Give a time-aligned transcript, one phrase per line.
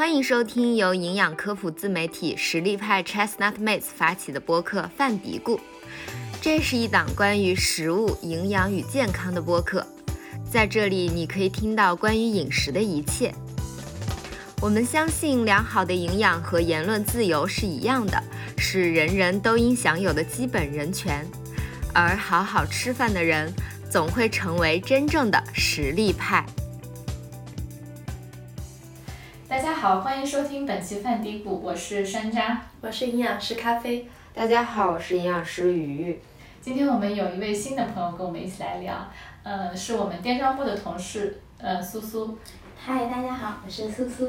[0.00, 5.56] 欢迎收听由营养科普自媒体实力派 Chestnut Mates 发起的播客《饭嘀咕》。
[6.40, 9.86] 这是一档关于食物、营养与健康的播客，
[10.50, 13.30] 在这里你可以听到关于饮食的一切。
[14.62, 18.22] 我们相信良好的营养和言论自由是一样的，
[18.56, 21.30] 是人人都应享有的基本人权。
[21.92, 23.52] 而好好吃饭的人，
[23.90, 26.46] 总会成为真正的实力派。
[29.80, 34.06] 好，欢迎收听本期饭嘀咕，我是山楂，我是营养师咖啡。
[34.34, 36.20] 大家好，我是营养师鱼鱼。
[36.60, 38.94] 今天我们有一位新的朋友跟我们一起来聊，
[39.42, 42.36] 呃，是我们电商部的同事，呃，苏苏。
[42.76, 44.28] 嗨，大家好，我是苏苏。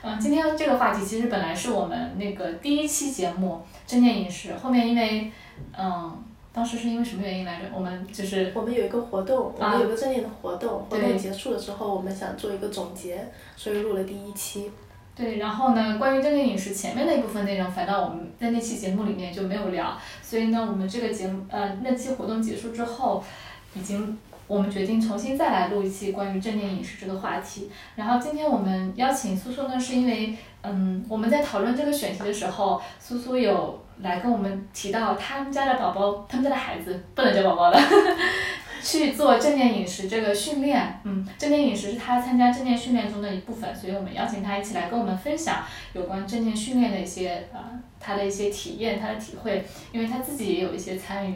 [0.00, 5.30] 嗯，今天这个话题其实本来是我们那个第一期节目正念饮食，后面因为，
[5.76, 7.66] 嗯，当时是因为什么原因来着？
[7.74, 13.22] 我们就是我们有一个活动，我们有个正念的活动，活动结束了之后，我们想做一个总结，
[13.56, 14.70] 所以录了第一期。
[15.16, 23.24] 对，然后呢，关于正念饮食前面的一部分内容，反倒我们在那期节目里面就没有聊，所以呢，我们这个节目呃那期活动结束之后，
[23.74, 27.70] 已经我们决定重新再来录一期关于正念饮食这个话题。
[27.94, 37.80] 然后今天我们邀请苏苏呢，是因为嗯我们在讨论这个选题的时候，苏苏有来跟我们提到他们家的宝宝，他们家的孩子不能叫宝宝了。
[38.86, 47.58] 去做正念饮食这个训练，嗯，正念饮食是他参加正念训练中的一部分，所以我们邀请他一起来跟我们分享有关正念训练的一些呃
[47.98, 51.34] 他的一些体验，他的体会，因为他自己也有一些参与。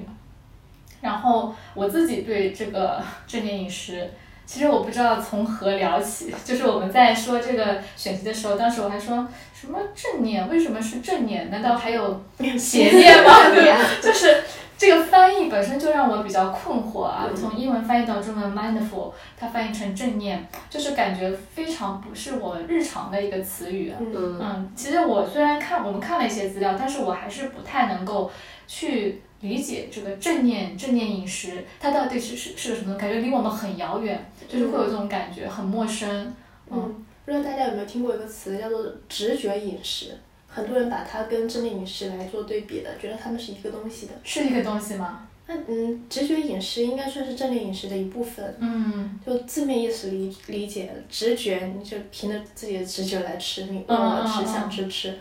[1.01, 4.09] 然后我自己对这个正念饮食，
[4.47, 9.27] 其实我不知道从何聊起， 就是我们在说这个选题的时候，当时我还说
[9.59, 11.51] 什么正念，为什么是正念？
[11.51, 12.23] 难道还有
[12.59, 13.33] 邪念吗？
[14.01, 14.45] 就是
[14.81, 17.29] 这个翻译本身就让我比较困惑啊。
[17.37, 23.93] 从英文翻译到中文 mindful，它翻译成正念，就是感觉非常不是我日常的一个词语。
[24.01, 28.31] 嗯，嗯，其实我虽然看我们看了一些资料，但是我还是不太能够
[28.67, 32.97] 去理解这个正念正念饮食，它到底是是是个什么？
[32.97, 34.19] 感觉离我们很遥远，
[34.49, 36.35] 就是会有这种感觉，很陌生。
[36.71, 40.17] 嗯，不知道大家有没有听过一个词叫做直觉饮食？
[40.51, 44.13] 很多人把它跟正念饮食来做对比的，觉得它们是一个东西的。
[44.25, 45.27] 是一个东西吗？
[45.47, 48.57] 那嗯，直觉饮食应该算是正念饮食的一部分。
[48.61, 55.19] 嗯就字面意思理理解，直觉你就凭着自己的直觉来吃，你饿了吃，想吃吃。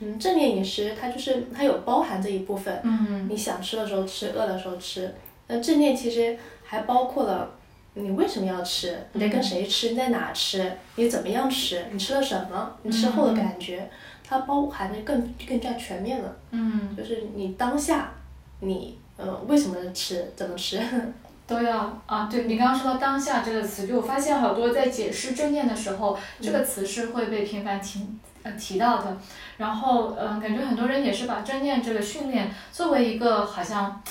[0.00, 5.12] 嗯，正念饮食它就是它有包含这一部分，嗯你想吃的时候吃，饿的时候吃。
[5.48, 7.50] 那正念其实还包括了
[7.94, 13.90] 你为什么要吃，你在跟谁吃，你在哪吃，你怎么样吃，你吃了什么，你吃后的感觉，
[14.28, 16.36] 它包含的更更加全面了。
[16.50, 18.12] 嗯，就是你当下，
[18.60, 20.78] 你呃为什么吃，怎么吃。
[21.46, 22.28] 都要啊。
[22.30, 28.06] 对你刚刚说到当下这个词，就我发现好多在解释正念的时候，这个词是会被频繁提
[28.42, 29.16] 呃提到的。
[29.56, 34.02] 然后嗯、呃感觉很多人也是把正念这个训练作为一个好像。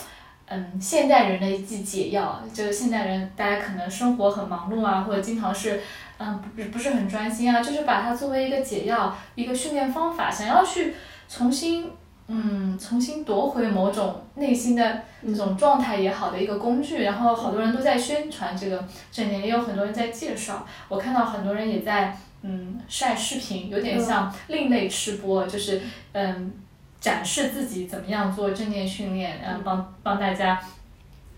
[0.50, 5.82] 嗯，现代人的一剂解药，就是现代人大家可能生活很忙碌啊，或者经常是，
[6.18, 10.94] 嗯，不不是很专心啊，就是把它作为一个解药，一个训练方法，想要去
[11.30, 11.92] 重新，
[12.28, 17.04] 嗯，重新夺回某种内心的这种状态也好的一个工具。
[17.04, 20.66] 然后好多人都在宣传这个正念，也有很多人在介绍。
[20.88, 25.82] 我看到很多人也在，嗯，晒视频，有点像另类吃播，就是，
[26.14, 26.54] 嗯。
[27.00, 30.60] 展示自己怎么样做正念训练，然后帮帮大家，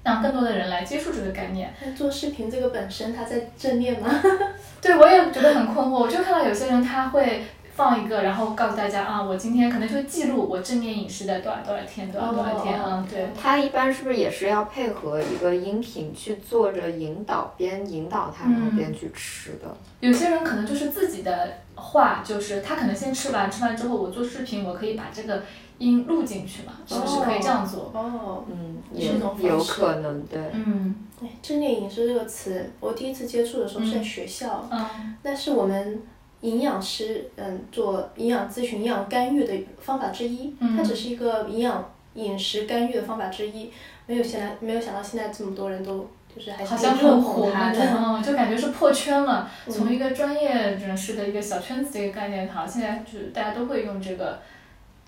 [0.03, 1.73] 让更多的人来接触这个概念。
[1.95, 4.09] 做视频这个本身，它在正念吗？
[4.81, 5.99] 对，我也觉得很困惑。
[5.99, 7.43] 我就看到有些人他会
[7.75, 13.27] 放一个，然后告诉大家啊，我今天可能就会记录我正念饮食的多少多少天，多少多少天，嗯，对。
[13.39, 19.75] 他一般是不是也是要配合一个音频去做着引导，边引导他，然后嗯边去吃的？
[19.99, 25.43] 有些人可能就是自己的话，就是他可能先吃完，吃完之后我做视频，我可以把这个
[25.79, 27.91] 音录进去嘛，是不是可以这样做？
[27.93, 30.39] 哦，嗯，是也一种方式有可能，对。
[30.53, 36.01] 嗯哎正念饮食这个词，我第一次接触的时候是在学校，嗯那是我们
[36.41, 43.69] 营养师嗯做营养咨询、营养干预的方法之一，嗯它只是一个营养饮食干预的方法之一，
[44.05, 47.51] 没有现在没有想到现在这么多人都就是还是好像挺热很火。
[47.51, 49.49] 嗯，就感觉是破圈了。
[49.67, 54.39] 嗯从一个专业人士的一个小圈子的一个概念，好像现在就是大家都会用这个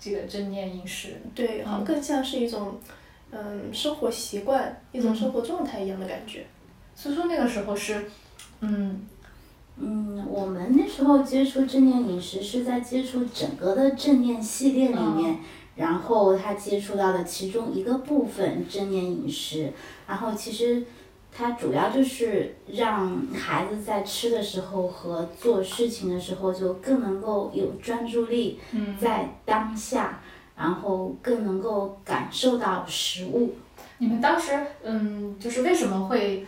[0.02, 1.20] 这个正念饮食。
[1.34, 2.80] 对，好像更像是一种
[3.30, 6.46] 嗯生活习惯、一种生活状态一样的感觉。
[6.94, 8.04] 所以说那个时候是，
[8.60, 9.06] 嗯
[9.76, 15.38] 嗯，我们那时候接触正念饮食是在接触整个的正念系列里面，
[15.76, 19.72] 然后他接触到的其中一个部分正念饮食，
[20.06, 20.84] 然后其实
[21.34, 30.20] 它主要就是让孩子在吃的时候和做事情的时候就更能够有专注力，嗯在当下，
[30.54, 33.54] 然后更能够感受到食物。
[33.98, 34.50] 你们当时，
[34.82, 36.46] 嗯，就是为什么会，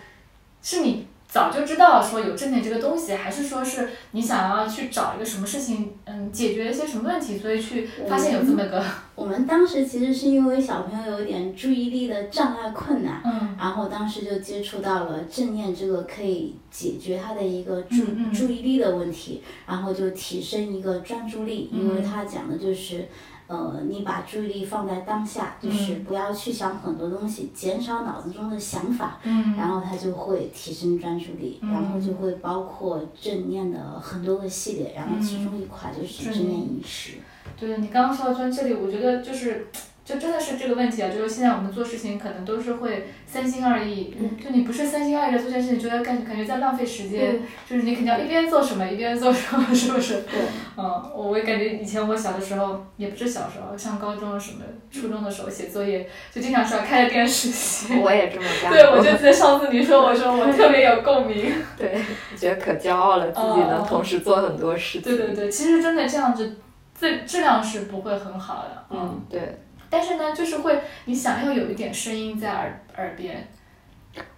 [0.61, 8.81] 是你早就知道说有正念这个东西，还是说是你想要去找一个什么事情，嗯，解决一些什么问题，所以去发现有这么个，
[9.17, 23.09] 我们当时其实是因为小朋友有点注意力的障碍困难，嗯然后当时就接触到了正念这个可以解决他的一个注、嗯嗯注意力的问题，然后就提升一个专注力，因为他讲的就是。
[23.47, 37.19] 呃，你把注意力放在当下，就是嗯不要去想很多东西，减少脑子中的想法，嗯然后它就会提升专注力，嗯然后就会包括正念的很多个系列，然后其中一款就是正念饮食。
[37.59, 39.67] 对你刚刚说到专这里，我觉得就是。
[40.05, 50.17] 就真的是这个问题啊，就是现在我们做事情可能都是会三心二意，就你不是三心二意的做这件事情，觉得感感觉在浪费时间，就是你肯定要一边做什么一边做什么，是不是？
[50.31, 50.41] 对，
[50.77, 54.59] 嗯，我也感觉以前我小的时候，也不是小时候，上高中什么、
[54.91, 57.97] 初中的时候写作业，就经常是要开着电视写。
[57.97, 58.71] 我也这么干。
[58.71, 61.51] 对，我就记得上次你说，我说我特别有共鸣。
[61.79, 61.99] 对，
[62.37, 65.17] 觉得可骄傲了，自己能同时做很多事情。
[65.17, 66.57] 对对对，其实真的这样子，
[67.01, 68.85] 质质量是不会很好的。
[68.91, 69.61] 嗯，对。
[69.91, 73.47] 但是呢，就是会，你想要有一点声音在耳耳边。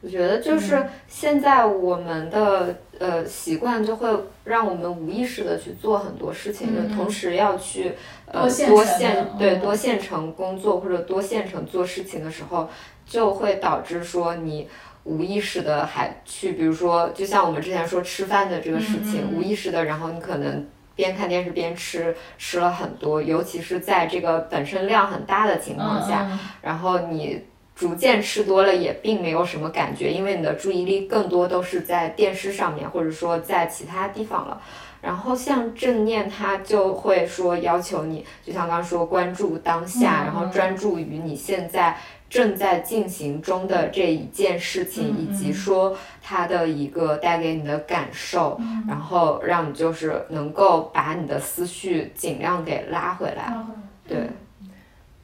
[0.00, 4.08] 我觉得就是现在我们的、呃习惯就会
[4.44, 6.66] 让我们无意识的去做很多事情，
[6.96, 7.93] 同时要去
[8.25, 12.69] 呃多线对嗯多线程工作或者多线程做事情的时候，
[13.04, 14.66] 就会导致说你
[15.04, 20.66] 无意识的还去，比如说就像我们之前说吃饭的这个事情，无意识的，然后你可能。
[20.96, 27.40] 边看电视边吃，吃了很多，尤其是在这个本身量很大的情况下，嗯然后你
[27.76, 34.60] 逐渐吃多了也并没有什么感觉，因为你的注意力更多都是在电视上面，或者说在其他地方了。
[35.02, 41.96] 然后像正念，它就会说要求你，就像刚刚说关注当下，嗯然后专注于你现在
[42.28, 53.52] 正在进行中的这一件事情，嗯以及说它的一个带给你的感受，嗯然后让你就是能够把你的思绪尽量给拉回来。
[53.55, 54.28] 嗯对。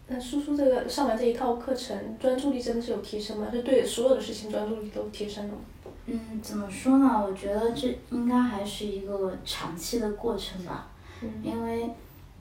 [0.09, 3.47] 那叔叔这个上完这一套课程，专注力真的是有提升吗？
[3.51, 5.61] 是对所有的事情专注力都提升了吗？
[6.05, 7.25] 嗯，怎么说呢？
[7.27, 10.89] 我觉得这应该还是一个长期的过程吧，
[11.23, 11.89] 嗯因为，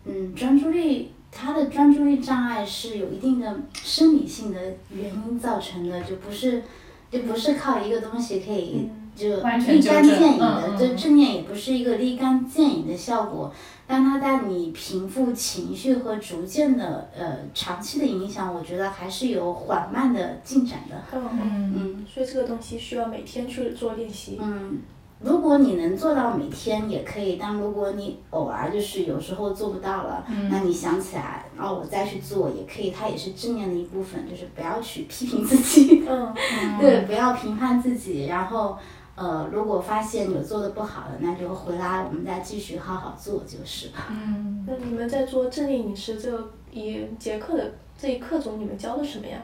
[0.06, 4.60] 嗯，专注力他的专注力障碍是有一定的生理性的
[4.90, 6.64] 原因造成的，就不是，
[7.10, 10.76] 就不是靠一个东西可以就立竿见影的。
[10.78, 13.54] 这正念也不是一个立竿见影的效果，
[13.86, 20.96] 但它在你平复情绪和逐渐的呃长期的影响，我觉得还是有缓慢的进展的。
[21.14, 22.06] 嗯，嗯嗯。
[22.12, 24.38] 所以这个东西需要每天去做练习。
[24.42, 24.80] 嗯，
[25.24, 36.34] 如果你能做到每天也可以，但如果你偶尔就是有时候做不到了，那你想起来，然后我再去做也可以，它也是正念的一部分，就是不要去批评自己，嗯，
[36.82, 38.78] 对，不要评判自己，然后。
[39.14, 43.94] 呃，如果发现有做的不好的，那就回来，我们再继续好好做就是了。
[44.10, 49.38] 嗯那你们在做正念饮食这一节课的这一课中，你们教的什么呀？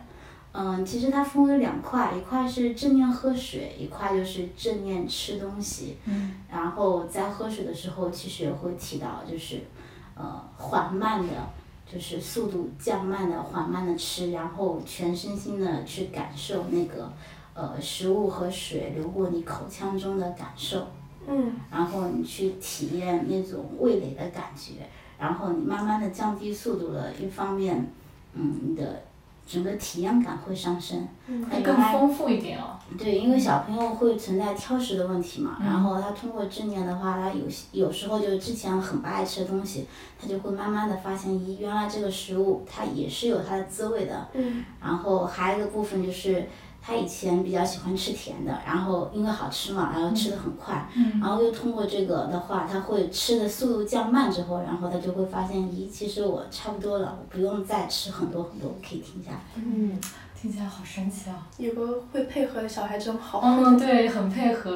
[0.60, 5.98] 嗯，其实它分为两块，一块是正念喝水，一块就是正念吃东西。
[6.06, 9.62] 嗯然后在喝水的时候，其实也会提到，就是
[10.16, 11.34] 呃缓慢的，
[11.86, 17.14] 就是速度降慢的缓慢的吃，然后全身心的去感受那个
[17.54, 20.88] 呃食物和水流过你口腔中的感受，
[21.28, 24.90] 嗯然后你去体验那种味蕾的感觉，
[25.20, 27.88] 然后你慢慢的降低速度了，一方面，
[28.34, 29.04] 嗯，你的
[29.48, 31.08] 整个体验感会上升。
[31.30, 32.78] 嗯会更丰富一点哦。
[32.98, 39.88] 对，因为小朋友会存在挑食的问题嘛，嗯然后他通过正念的话，他有有时候就是之前很不爱吃的东西，
[40.22, 44.28] 他就会慢慢的发现，咦，原来这个食物它也是有它的滋味的。
[44.34, 46.48] 嗯然后还有一个部分就是，
[46.88, 59.40] 他以前比较喜欢吃甜的，然后因为好吃嘛，然后吃的很快，嗯然后又通过这个的话，他会吃的速度降慢之后，然后他就会发现，咦，其实我差不多了，我不用再吃很多很多，我可以停下来。
[59.56, 60.00] 嗯，
[60.34, 61.46] 听起来好神奇啊。
[61.58, 63.42] 有个会配合的小孩真好。
[63.44, 64.72] 嗯，对，很配合。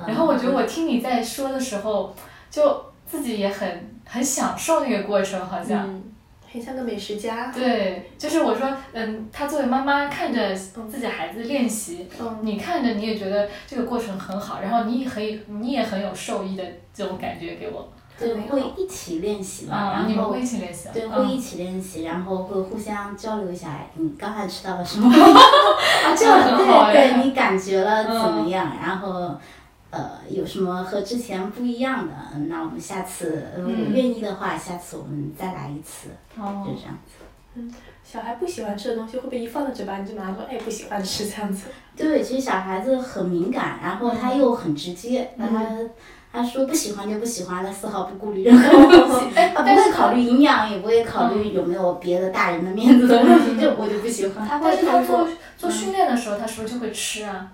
[0.00, 2.12] 嗯然后我觉得我听你在说的时候，
[2.50, 5.86] 就自己也很很享受那个过程，好像。
[5.86, 6.02] 嗯，
[6.54, 7.50] 很像个美食家。
[7.52, 15.22] 对，就是我说，嗯，他作为妈妈看着自己孩子练习，嗯，你看着你也觉得这个过程很好，然后你也很
[15.60, 16.62] 你也很有受益的
[16.94, 17.88] 这种感觉给我。
[18.16, 20.92] 对，会一起练习嘛，啊，然后你们会一起练习啊？
[20.94, 25.10] 对，嗯会一起练习，然后会互相交流一下，哎你刚才吃到了什么？
[25.12, 28.70] 啊，这样很好对哎对，你感觉了怎么嗯样？
[28.80, 29.34] 然后。
[29.94, 32.12] 呃，有什么和之前不一样的？
[32.34, 37.12] 嗯那我们下次，呃如果嗯愿意的话，下次我们再来一次，哦就这样子。
[38.02, 41.68] 小孩不喜欢吃的东西，会不会一放到嘴巴你就马上说，哎，不喜欢吃这样子？
[41.96, 45.64] 对，其实小孩子很敏感，然后他又很直接，那他
[46.32, 54.44] 他说不喜欢就不喜欢，他丝毫不顾虑任何东西，他不会考虑 营养，也不会考虑有没有别的大人的面子的问题，就我就不喜欢。
[54.46, 57.52] 他但会他做做训练的时候，他是不是就会吃啊？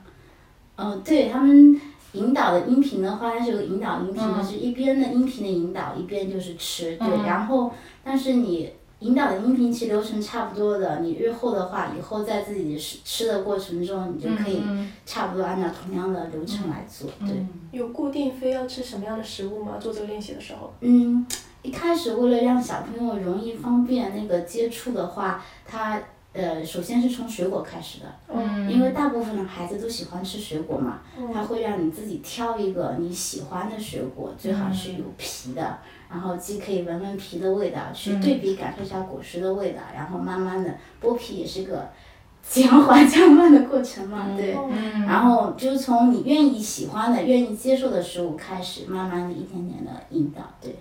[0.76, 1.78] 嗯，对他们
[2.12, 7.72] 引导的音频的话，它是有个引导音频，嗯就是一边的音频的引导，一边就是吃，对，嗯然后
[8.04, 8.72] 但是你。
[9.00, 17.30] 引导的音频其实流程差不多的，你日后的话，以后在自己吃吃的过程中，你就可以嗯差不多按照同样的流程来做，对。
[17.30, 19.78] 嗯有固定非要吃什么样的食物吗？
[19.80, 20.70] 做这个练习的时候？
[20.80, 21.26] 嗯，
[21.62, 25.98] 一开始为了让小朋友容易方便那个接触的话，他
[26.32, 31.32] 呃首先是从水果开始的，嗯，因为大部分的孩子都喜欢吃水果嘛，嗯。
[31.32, 40.72] 他会让你自己挑一个你喜欢的水果，最好是有皮的，然后既可以闻闻皮的味道，去对比感受一下果实的味道，然后慢慢的
[41.02, 41.88] 剥皮也是个
[42.42, 44.56] 减缓将慢的过程嘛，对。
[44.56, 50.76] 嗯，然后就是从你愿意喜欢的、愿意接受的食物开始，慢慢的一点点的引导，对。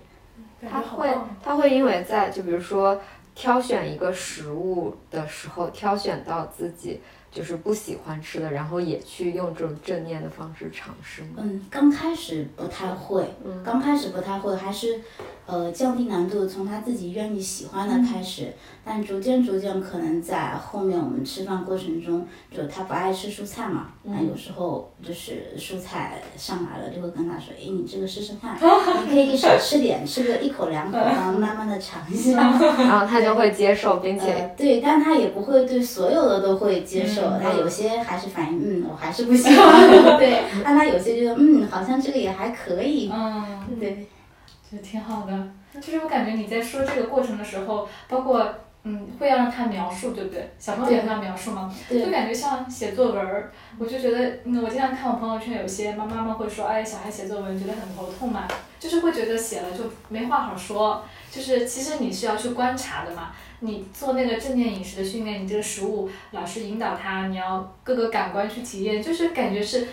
[0.60, 1.08] 感他会
[1.42, 3.00] 他会因为在就比如说
[3.34, 11.36] 挑选一个食物的时候，挑选到自己就是不喜欢吃的，然后也去用这种正念的方式尝试吗？
[11.38, 13.24] 嗯，刚开始不太会，
[13.64, 15.00] 刚开始不太会，还是
[15.50, 18.52] 呃降低难度，从他自己愿意喜欢的开始，
[18.84, 28.56] 但逐渐逐渐可能在后面我们吃饭过程中，就他不爱吃蔬菜嘛，那、有时候就是蔬菜上来了，就会跟他说，哎，你这个试试看，
[29.08, 32.32] 你可以少吃点，吃个一口两口，然后慢慢的尝一下。
[32.78, 39.88] 然后他就会接受，并且呃，对，但他也不会对所有的都会接受，嗯他有些还是反应，嗯，我还是不喜欢，
[40.18, 43.44] 对，但他有些觉得，嗯，好像这个也还可以，嗯，
[43.78, 44.06] 对，
[44.70, 45.48] 就挺好的。
[45.74, 50.50] 就是我感觉你在说这个过程的时候，包括嗯，会要让他描述，对不对？
[50.58, 51.70] 小朋友也会要描述吗？
[51.90, 58.48] 就感觉像写作文儿，我就觉得，嗯，我经常看我朋友圈，有些妈妈们会说，哎，小孩写作文觉得很头痛嘛，
[58.78, 63.32] 就是会觉得写了就没话好说，就是其实你是要去观察的嘛。
[63.62, 69.86] 你做那个正念饮食的训练，你这个食物老师引导他，你要各个感官去体验，就是感觉是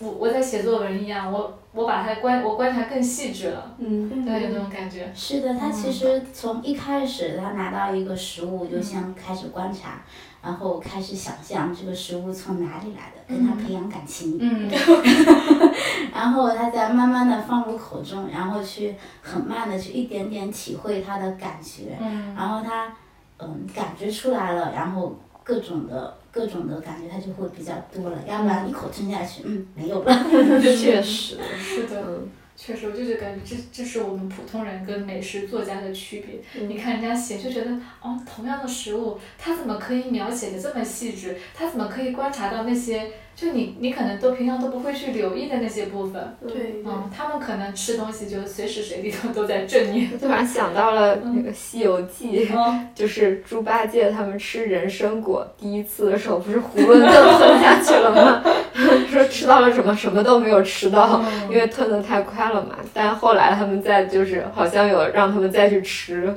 [0.00, 5.10] 我我在写作文一样，我我把它观我观察更细致了，嗯，对，有那种感觉。
[5.14, 10.02] 是的，他其实从一开始他拿到一个食物就先开始观察，
[10.42, 14.70] 然后开始想象这个食物从哪里来的，跟他培养感情，嗯
[16.14, 22.92] 然后他再慢慢的放入口中，然后去很慢的去一点点体会他的感觉，嗯然后他
[23.38, 30.12] 嗯感觉出来了，然后各种的各种的感觉它就会比较多了，要不然一口吞下去，嗯，没有了。
[30.60, 36.66] 确实，是的，嗯，确实，我就是感觉这这是我们普通人跟美食作家的区别。
[36.66, 37.70] 你看人家写就觉得，
[38.02, 41.36] 哦，同样的食物，他怎么可以描写的这么细致？
[41.54, 46.20] 他怎么可以观察到那些，就你你可能都平常都不会去留意的那些部分？
[46.44, 50.10] 对，嗯，他们可能吃东西就随时随地都都在正念。
[50.12, 58.42] 我突然 想到了那个《西游记》嗯 就是猪八戒他们吃人参果第一次的时候，不是囫囵吞吞下去了吗？
[59.08, 62.76] 说吃到了什么，什么都没有吃到，因为吞的太快了嘛。
[62.92, 66.34] 但后来他们再就是好像有让他们再去吃，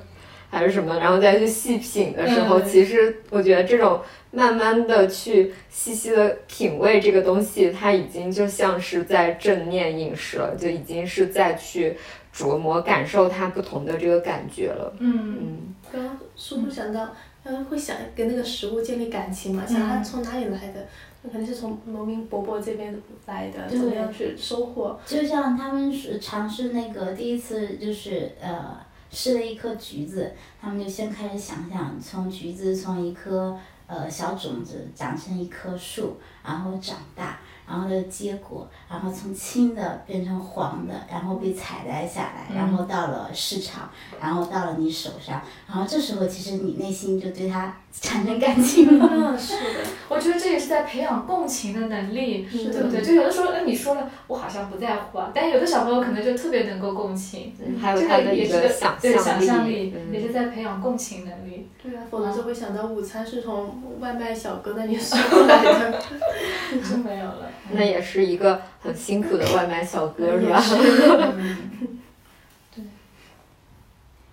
[0.51, 11.95] 还是什么，然后再去细品的时候，嗯其实我觉得这种慢慢的去细细的品味这个东西，它已经就像是在正念饮食了，就已经是在去
[12.35, 14.93] 琢磨感受它不同的这个感觉了。
[14.99, 15.75] 嗯嗯。
[15.91, 17.09] 刚刚叔叔讲到，
[17.43, 20.85] 嗯，会想跟那个食物建立感情嘛，想它从哪里来的，
[21.21, 22.93] 那肯定是从农民伯伯这边
[23.25, 24.99] 来的，怎么样去收获？
[25.05, 28.77] 就像他们是尝试那个第一次就是呃
[29.11, 37.39] 试了一颗橘子，他们就先开始想象从橘子从一颗呃小种子长成一棵树，然后长大，
[37.71, 49.07] 然后的结果，然后从青的变成黄的，然后被采摘下来，然后到了市场，然后到了你手上，然后这时候其实你内心就对它产生感情了。
[49.09, 53.01] 嗯，是的，我觉得这也是在培养共情的能力，是对不对？
[53.01, 58.51] 就有的时候，那你说了，我好像不在乎啊，但有的小朋友可能就特别能够共情，还有这他的一个也是
[59.01, 61.40] 对想象象力，嗯也是在培养共情能力。
[61.83, 66.01] 对啊，否则就会想到午餐是从外卖小哥那里送过来的。
[66.89, 67.49] 就没有了。
[67.71, 70.61] 那也是一个很辛苦的外卖小哥，是吧？
[72.73, 72.83] 对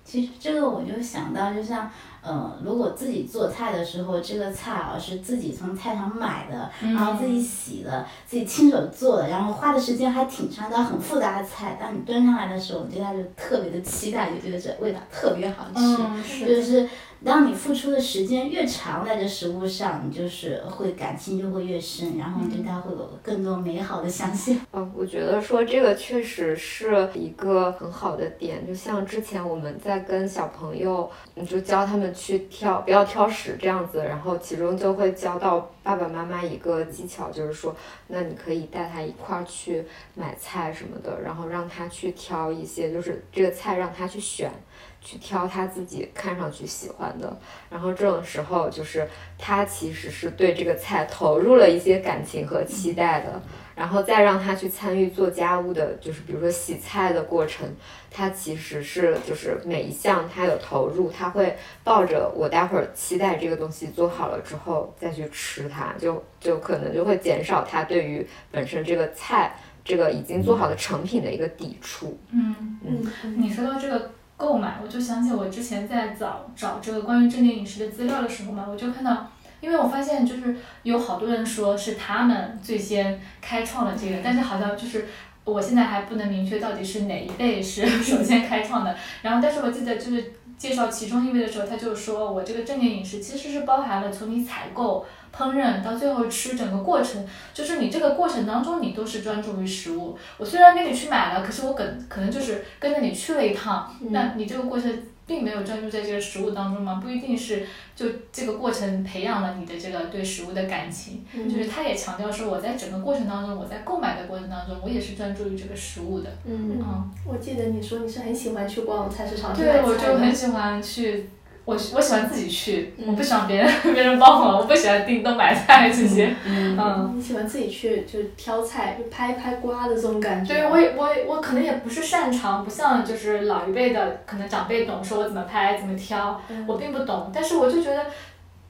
[0.05, 1.91] 其实这个我就想到，就像，
[2.23, 15.73] 呃，如果自己做菜的时候，这个菜啊是自己从菜场买的，然后自己洗的，自己亲手做的，然后花的时间还挺长的，很复杂的菜，当你端上来的时候，你对它就特别的期待，就觉得这味道特别好吃。
[15.75, 16.89] 嗯，就是是
[17.25, 24.57] 当你付出的时间越长，在这食物上，你就是会感情就会越深，然后对它会有更多美好的想象。
[24.73, 37.75] 嗯，我觉得说这个确实是一个很好的点，就像之前我们在跟小朋友，你就教他们去挑，不要挑食这样子，然后其中就会教到爸爸妈妈一个技巧，就是说，
[38.07, 39.85] 那你可以带他一块儿去
[40.15, 44.51] 买菜什么的，然后让他去挑一些，就是这个菜让他去选。
[45.01, 47.37] 去挑他自己看上去喜欢的，
[47.71, 53.41] 然后这种时候就是他其实是对这个菜投入了一些感情和期待的，
[53.75, 57.67] 然后再让他去参与做家务的，就是比如说洗菜的过程，
[58.11, 72.19] 他其实是就是每一项他有投入，他会抱着我待会儿期待这个东西做好了之后再去吃它，就就可能就会减少他对于本身这个菜这个已经做好的成品的一个抵触。
[72.31, 79.31] 嗯，嗯，你说到这个购买，我就想起我之前在找找这个关于正念饮食的资料的时候嘛，我就看到，
[79.61, 85.07] 因为我发现就是有好多人说是他们最先开创了这个，但是好像就是。
[85.45, 97.25] 我现在还不能明确到底是哪一辈是 首先开创的，然后但是我记得就是介绍其中一位的时候，他就说我这个正念饮食其实是包含了从你采购、烹饪到最后吃整个过程，
[97.55, 100.19] 就是你这个过程当中你都是专注于食物。
[100.37, 104.93] 我虽然跟你去买了，可是我可可能就是跟着你去了一趟，那你这个过程
[105.29, 111.25] 并没有专注在这个食物当中嘛，不一定是就这个过程培养了你的这个对食物的感情。
[111.33, 116.31] 就是他也强调说，我在整个过程当中，我在购买的过程当中，我也是专注于这个食物的。
[116.47, 121.29] 嗯，嗯，我记得你说你是很喜欢去逛菜市场去买对，我就很喜欢去，
[121.69, 126.35] 我我喜欢自己去，嗯我不喜欢别人 别人帮我，我不喜欢叮咚买菜这些。
[126.47, 130.55] 嗯，你喜欢自己去就是挑菜，就拍拍瓜的这种感觉。
[130.55, 138.07] 对我也我也我可能也不是擅长，不像就是老一辈的可能长辈懂，说我怎么拍怎么挑，嗯我并不懂，但是我就觉得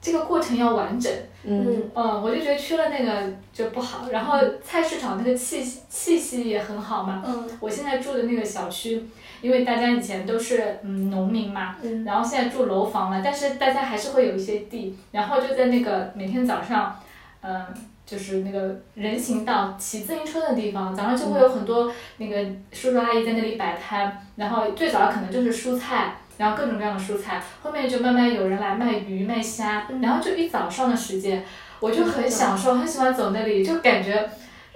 [0.01, 1.09] 这个过程要完整。
[1.45, 4.09] 嗯嗯，我就觉得缺了那个就不好。
[4.11, 7.23] 然后菜市场那个气息气息也很好嘛。
[7.25, 9.01] 嗯我现在住的那个小区，
[9.41, 16.99] 因为大家以前都是嗯农民嘛，嗯然后现在住楼房了，但是大家还是会有一些地，然后就在那个每天早上，
[17.41, 17.65] 嗯、
[18.05, 26.15] 就是那个人行道骑自行车的地方，早上就会有很多那个叔叔阿姨在那里摆摊，然后最早可能就是蔬菜。
[26.39, 31.43] 然后各种各样的蔬菜，后面就慢慢有人来卖鱼卖虾，嗯然后就一早上的时间，
[31.81, 34.25] 我就很享受，很喜欢走那里，就感觉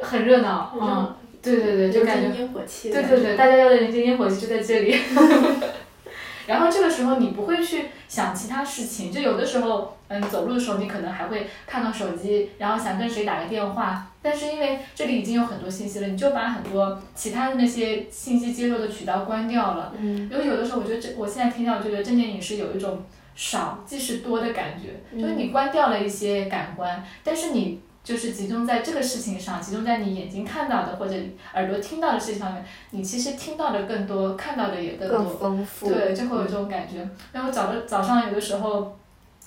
[0.01, 2.89] 很热闹，嗯，对对对，就感觉烟火气。
[2.89, 4.97] 对对对，大家要的人间烟火气就在这里。
[6.47, 19.93] 然后这个时候你不会去想其他事情，就有的时候，嗯，走路的时候你可能还会看到手机，然后想跟谁打个电话，但是因为这里已经有很多信息了，你就把很多其他的那些信息接收的渠道关掉了。
[19.97, 23.01] 嗯因为有的时候我觉得这，我现在听到这个正念饮食有一种
[23.35, 31.15] 少即是多的感觉，就是你关掉了一些感官，但是你就是集中在这个事情上，集中在你眼睛看到的或者
[31.53, 35.87] 耳朵听到的事情上面，你其实听到的更多，看到的也更多，更丰富。
[35.87, 37.07] 对，就会有这种感觉。
[37.31, 38.97] 然后早的早上有的时候，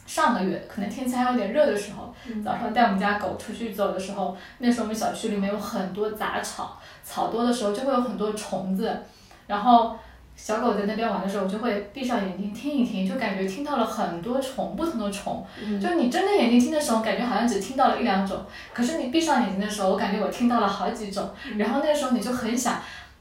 [0.07, 8.97] 上个月可能天气还有点热的时候，早上带我们家狗出去走的时候，那时候我们小区里面有很多杂草，草多的时候就会有很多虫子，
[9.47, 9.97] 然后。
[10.37, 15.45] 小狗在那边玩的时候，我就会闭上眼睛听一听，就感觉听到了很多虫，不同的虫。
[15.81, 18.45] 就你睁着眼睛听的时候，感觉好像只听到了一两种，
[18.75, 21.31] 可是你闭上眼睛的时候，我感觉我听到了好几种。
[21.57, 22.81] 然后那时候你就很想，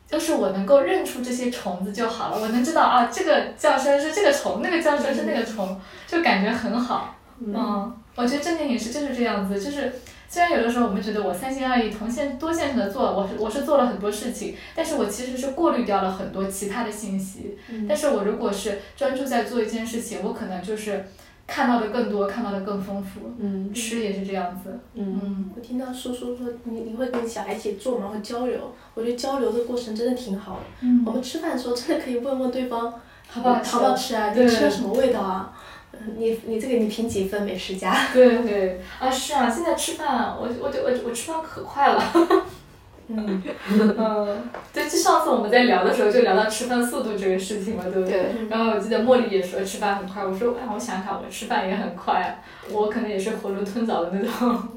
[0.10, 7.16] 要是我能够认出这些虫子就好了，我能知道啊，这个叫声是这个虫，那个叫声是那个虫，就感觉很好。
[7.40, 9.94] 嗯，我觉得正念饮食就是这样子，就是
[10.28, 17.58] 虽然有的时候我们觉得我三心二意、同线多线程的做，我是我是做了很多事情，但是我其实是过滤掉了很多其他的信息。
[17.88, 21.06] 但是我如果是专注在做一件事情，我可能就是
[21.48, 23.22] 看到的更多，看到的更丰富。
[23.38, 24.80] 嗯吃也是这样子。
[24.96, 30.62] 嗯嗯我听到叔叔说你你会跟小孩一起做嘛，会交流，我觉得交流的过程真的挺好的。
[30.82, 32.94] 嗯我们吃饭的时候真的可以问问对方
[33.28, 34.34] 好不好吃好不好吃啊？
[34.34, 35.54] 对你吃了什么味道啊？
[36.02, 37.96] 嗯你你这个你评几分美食家？
[38.14, 42.04] 对对啊，是啊，现在吃饭，我我我我吃饭可快了。
[43.08, 48.20] 嗯，嗯，对，就上次我们在聊的时候就聊到吃饭速度这个事情嘛，对不对？
[48.20, 54.68] 对，然后我记得茉莉也说吃饭很快，我说哎，我想想，我吃饭也很快啊，我可能也是囫囵吞枣的那种。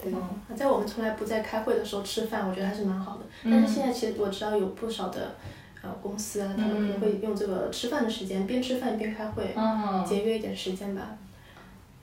[0.00, 3.20] 对嗯在我们从来不在开会的时候吃饭，我觉得还是蛮好的。
[3.44, 5.34] 但嗯是现在其实我知道有不少的
[5.82, 11.08] 呃公司啊，他们可嗯能会用这个吃饭的时间边吃饭边开会，嗯，节约一点时间吧。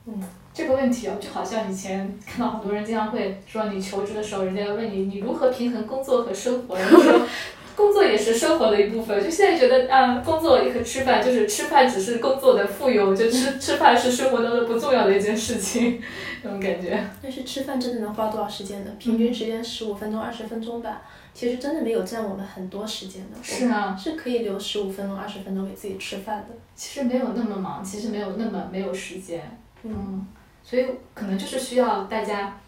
[0.06, 0.22] 嗯，
[0.54, 7.20] 这个问题啊，就好像以前看到很多人经常会说，你求职的时候，人家要问你你如何平衡工作和生活，然后说
[7.76, 9.22] 工作也是生活的一部分。
[9.22, 16.02] 就现在觉得啊，工作和吃饭就是吃饭只是工作的附庸，就吃 吃饭是生活当中不重要的一件事情，
[16.42, 17.02] 那种感觉。
[17.22, 18.90] 但是吃饭真的能花多少时间呢？
[18.98, 21.02] 平均时间十五分钟、二十分钟吧，
[21.40, 23.38] 其实真的没有占我们很多时间的。
[23.42, 26.48] 是啊，是可以留十五分钟、二十分钟给自己吃饭的。
[26.74, 29.40] 其实没有那么忙，其实没有那么没有时间。
[29.82, 30.26] 嗯，嗯，
[30.62, 32.60] 所以可能就是需要大家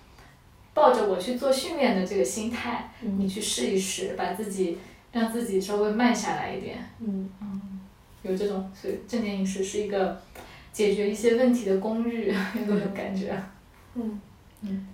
[0.73, 4.79] 抱着我去做训练的这个心态，你去试一试，把自己
[5.13, 6.79] 让自己稍微慢下来一点。
[7.01, 7.81] 嗯嗯，
[8.23, 10.19] 有这种，所以正念饮食是一个
[10.73, 13.39] 解决一些问题的工具，有这种感觉。
[13.97, 14.19] 嗯
[14.63, 14.89] 嗯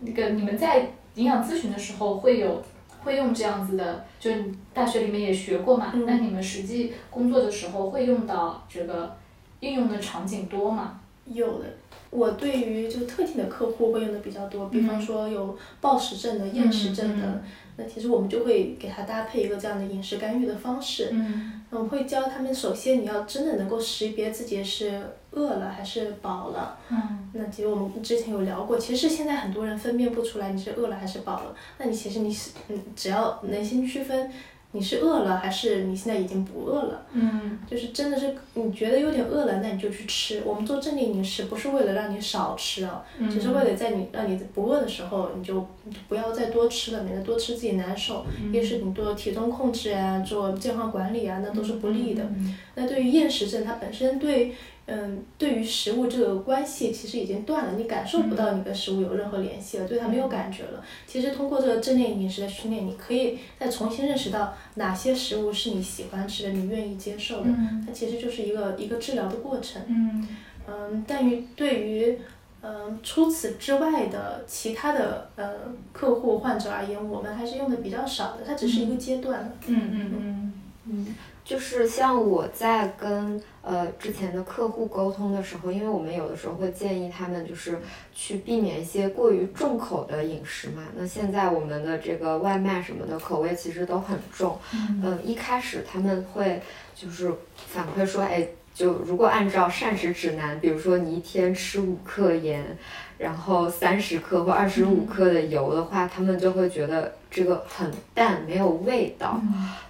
[0.00, 2.64] 那个你们在营养咨询的时候会有
[3.02, 5.92] 会用这样子的，就你大学里面也学过嘛？
[5.94, 9.16] 嗯那你们实际工作的时候会用到这个
[9.60, 11.00] 应用的场景多吗？
[11.26, 11.66] 有的。
[12.10, 17.42] 我对于就特定的客户会用的比较多，比方说有暴食症的、厌食症的，
[17.76, 21.10] 那其实我们就会给他搭配一个这样的饮食干预的方式。
[21.12, 25.00] 嗯那我会教他们，首先你要真的能够识别自己是
[25.32, 26.76] 饿了还是饱了。
[26.90, 31.54] 嗯那其实我们之前有聊过，其实现在很多人分辨不出来你是饿了还是饱了。
[31.78, 34.30] 那你其实你是嗯，只要能先区分
[34.72, 40.42] 你是饿了还是你现在已经不饿了，嗯就是真的是你觉得有点饿了，那你就去吃。
[40.46, 45.66] 我们做正念饮食不是为了让你少吃啊，嗯，只是为了在你让你不饿的时候，你就
[46.08, 48.24] 不要再多吃了，免得多吃自己难受。
[48.40, 52.22] 嗯也是你做体重控制啊，做健康管理啊，那都是不利的。
[52.22, 54.54] 嗯那对于厌食症，它本身对，
[54.86, 60.82] 嗯，对于食物这个关系其实已经断了，你感受不到你跟食物有任何联系了，对它没有感觉了。
[61.06, 67.50] 其实通过这个正念饮食的训练，你可以再重新认识到哪些食物是你喜欢吃的，你愿意接受的。
[67.50, 69.80] 嗯它其实就是一个一个治疗的过程。
[69.86, 70.26] 嗯
[70.66, 72.18] 嗯，但于对于
[72.62, 75.54] 嗯除此之外的其他的呃
[75.92, 79.90] 客户患者而言，我们还是用的比较少的，它只是一个阶段嗯。
[79.92, 80.52] 嗯嗯
[80.86, 81.14] 嗯，
[81.50, 87.76] 就是像我在跟呃之前的客户沟通的时候，因为我们有的时候会建议他们就是
[88.14, 90.84] 去避免一些过于重口的饮食嘛。
[90.96, 96.62] 那现在我们的这个外卖什么的口味其实都很重，嗯嗯，一开始他们会
[96.94, 102.78] 就是反馈说，哎，就如果按照膳食指南，比如说你一天吃五克盐，
[103.20, 109.38] 然后三十克或二十五克的油的话，他们就会觉得这个很淡，没有味道，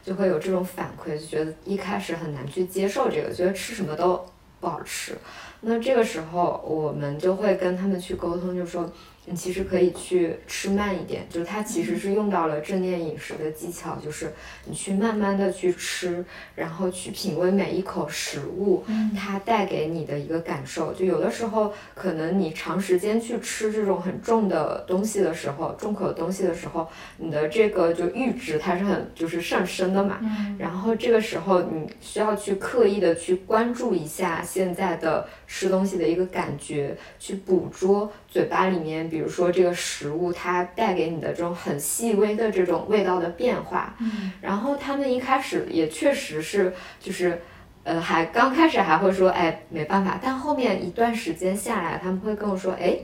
[0.05, 4.27] 就会有这种反馈，就觉得一开始很难去接受这个，觉得吃什么都
[4.59, 5.16] 不好吃。
[5.61, 8.90] 那这个时候，我们就会跟他们去沟通，就说
[9.26, 14.33] 你其实可以去吃慢一点，就是它其实是用到了正念饮食的技巧，就是
[14.64, 16.24] 你去慢慢的去吃，
[16.56, 18.83] 然后去品味每一口食物，
[19.16, 20.92] 它带给你的一个感受。
[20.92, 30.18] 就有的时候，可能你长时间去吃这种很重的东西的时候，重口的东西的时候，你的这个就阈值它是很就是上升的嘛。
[30.22, 43.95] 嗯然后这个时候你需要去刻意的去关注一下现在的吃东西的一个感觉，去捕捉嘴巴里面，比如说这个食物它带给你的这种很细微的这种味道的变化。
[43.99, 47.38] 嗯然后他们一开始也确实是就是。
[47.83, 52.95] 呃，还刚开始还会说，哎，没办法，但后面一段时间下来，他们会跟我说，哎，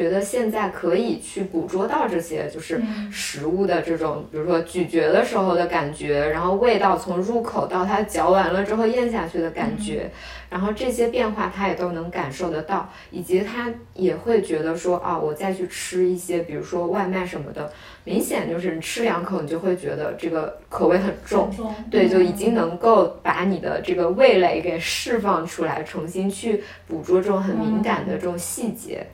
[0.00, 3.10] 觉得现在可以去捕捉到这些，就是嗯。
[3.12, 10.10] 食物的这种，比如说咀嚼的时候的感觉，然后味道从入口到它嚼完了之后咽下去的感觉，
[10.48, 17.70] 然后这些变化他也都能感受得到，以及他也会觉得说啊，我再去吃一些，比如说外卖什么的，
[18.04, 21.50] 明显就是你吃两口你就会觉得这个口味很，重
[21.90, 29.06] 对，就已经能够把你的这个味蕾给释放出来，重新去捕捉这种很敏感的这种细节。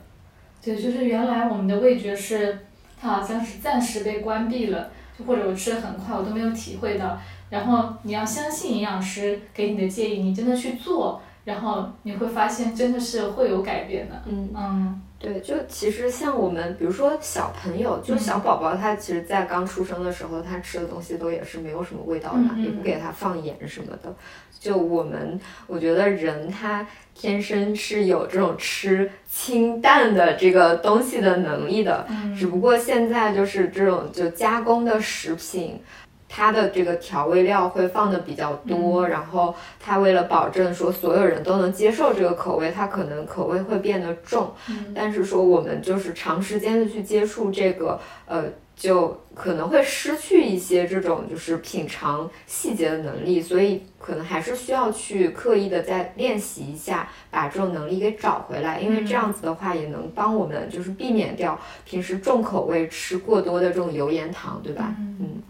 [0.66, 2.58] 对，就是原来我们的味觉是，
[3.00, 7.16] 它好像是暂时被关闭了，就或者我吃的很快，我都没有体会到。
[7.50, 14.20] 然后你要相信营养师给你的建议，你真的去做，然后你会发现真的是会有改变的。
[14.26, 24.14] 嗯嗯对，就其实像我们，比如说小朋友，就小宝宝，他其实，在刚出生的时候，他吃的东西都也是没有什么味道的，也不给他放盐什么的。
[24.60, 35.80] 就我们，我觉得人他天生是有这种吃清淡的这个东西的能力的，嗯只不过现在就是这种就加工的食品。
[36.28, 44.52] 它的这个调味料会放的比较多，然后它为了保证说所有人都能接受这个口味，它可能口味会变得重。
[44.68, 44.92] 嗯。
[44.94, 64.94] 但是说我们就是长时间的去接触这个，呃，就可能会失去一些这种就是品尝细节的能力，所以可能还是需要去刻意的再练习一下，把这种能力给找回来，因为这样子的话也能帮我们就是避免掉平时重口味吃过多的这种油盐糖，对吧？
[64.98, 65.42] 嗯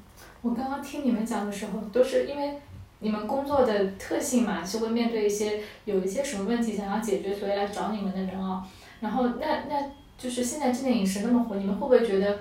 [0.47, 2.55] 我刚刚听你们讲的时候，都是因为
[3.01, 8.63] 你们工作的特性嘛，就会面对一些有一些什么问题想要解决，所以来找你们的人哦。
[9.01, 12.39] 然后那那就是现在正念饮食那么火，你们会不会觉得，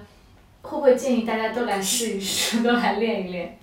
[0.62, 3.58] 会不会建议大家都来试一试，都来练一练？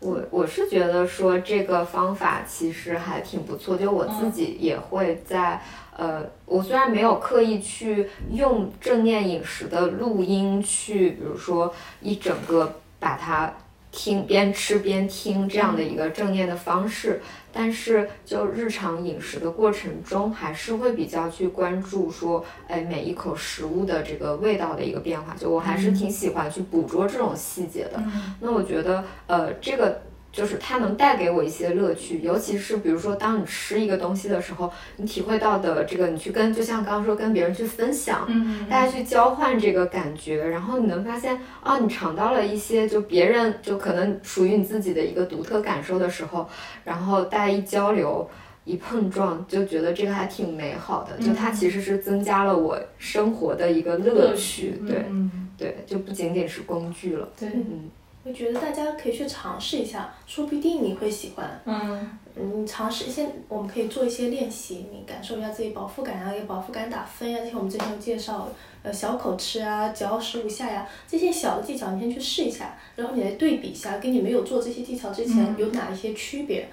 [0.00, 5.60] 我我是觉得说这个方法其实还挺不错，就我自己也会在、
[5.96, 13.52] 呃，我虽然没有刻意去用正念饮食的录音去，比如说一整个把它
[13.92, 17.20] 听边吃边听这样的一个正念的方式，
[17.52, 27.94] 但是就日常饮食的过程中，还是会比较去关注说，哎，每一口食物的这个味道的一个变化，就我还是挺喜欢去捕捉这种细节的。
[27.96, 28.34] 嗯。
[28.40, 30.00] 那我觉得，呃，这个
[30.32, 46.48] 就是它能带给我一些乐趣，尤其是比如说，当你吃一个东西的时候，你体会到的这个，你去跟，就像刚刚说，跟别人去分享，嗯大家去交换这个感觉，然后你能发现，啊，你尝到了一些就别人就可能属于你自己的一个独特感受的时候，
[46.84, 48.28] 然后大家一交流。
[48.66, 57.90] 一碰撞就觉得这个还挺美好的，就它其实是增加了我生活的一个乐趣，对嗯对，就不仅仅是工具了，对，嗯。
[58.30, 61.60] 我觉得大家可以去尝试一下，说不定你会喜欢。
[61.64, 68.48] 嗯你，尝试一些，我们可以做一些练习，你感受一下自己饱腹感啊，给饱腹感打分呀、就像我们之前有介绍，
[68.84, 76.68] 呃，小口吃啊，嚼十五下呀，这些小的技巧你先去试一下，然后你来对比一下，跟你没有做这些技巧之前嗯有哪一些区别。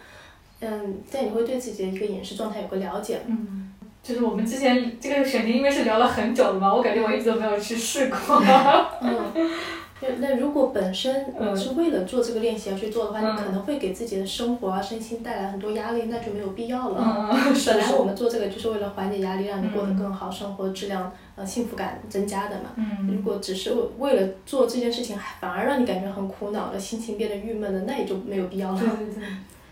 [0.60, 3.20] 嗯，这样你会对自己的一个饮食状态有个了解。
[3.26, 3.74] 嗯。
[4.04, 8.18] 就是我们之前这个选题，因为是聊了很久的嘛，我感觉我一直都没有去试过。
[9.02, 9.34] 嗯，
[10.00, 17.30] 那那如果本身嗯是为了做这个练习而去做的话，嗯你可能会给自己的生活啊、身心带来很多压力，那就没有必要了。
[17.34, 22.72] 嗯，本来我们做这个就是为了缓解压力，让你过得嗯更好，生活质量呃幸福感增加的嘛。
[23.08, 28.80] 如嗯果只是为了做这件事情，反而让你感觉很苦恼了，心情变得郁闷了，那也就没有必要了。
[28.80, 29.24] 对对对，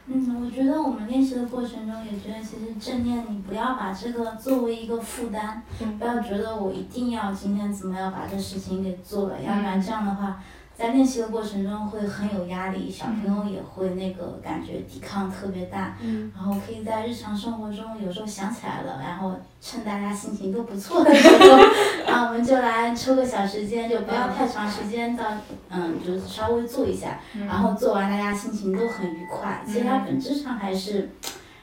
[0.08, 5.98] 嗯，我觉得我们练习的过程中也觉得，其实正念你不要把这个作为一个负担，嗯。
[5.98, 10.40] 不要觉得我一定要今天怎么样把这事情给做了，要不然这样的话，
[10.76, 16.32] 在练习的过程中会很有压力，小朋友也会那个感觉抵抗特别大，嗯。
[16.36, 21.58] 然后可以在日常生活中有时候想起来了，然后趁大家心情都不错的时候，
[22.16, 25.26] 然后我们就来抽个小时间，就不要太长时间到，
[25.70, 29.62] 嗯，就是稍微做一下，然后做完大家心情都很愉快。
[29.68, 31.10] 其实它本质上还是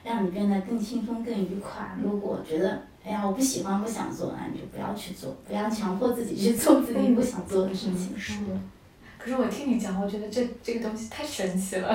[0.04, 1.96] 让你变得更轻松、更愉快。
[2.02, 8.12] 如果觉得哎呀我不喜欢、不想做，那你就不要去做，不要强迫自己去做自己不想做的事情。
[8.18, 8.34] 是
[9.18, 11.94] 可是我听你讲，我觉得这这个东西太神奇了，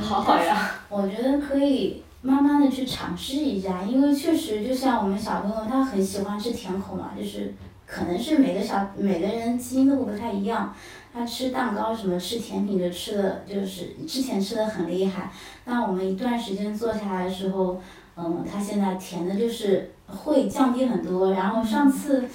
[0.00, 0.70] 好好呀。
[0.88, 7.52] 我觉得可以慢慢的去尝试一下，因为确实就像我们小朋友，他很喜欢吃甜口嘛，就是
[7.88, 10.74] 可能是每个小每个人基因都不太一样，
[11.12, 15.32] 他吃蛋糕什么吃甜品就吃的就是之前吃的很厉害，
[15.64, 17.80] 那我们一段时间做下来的时候，
[18.16, 22.28] 嗯，他现在甜的就是会降低很多，然后上次。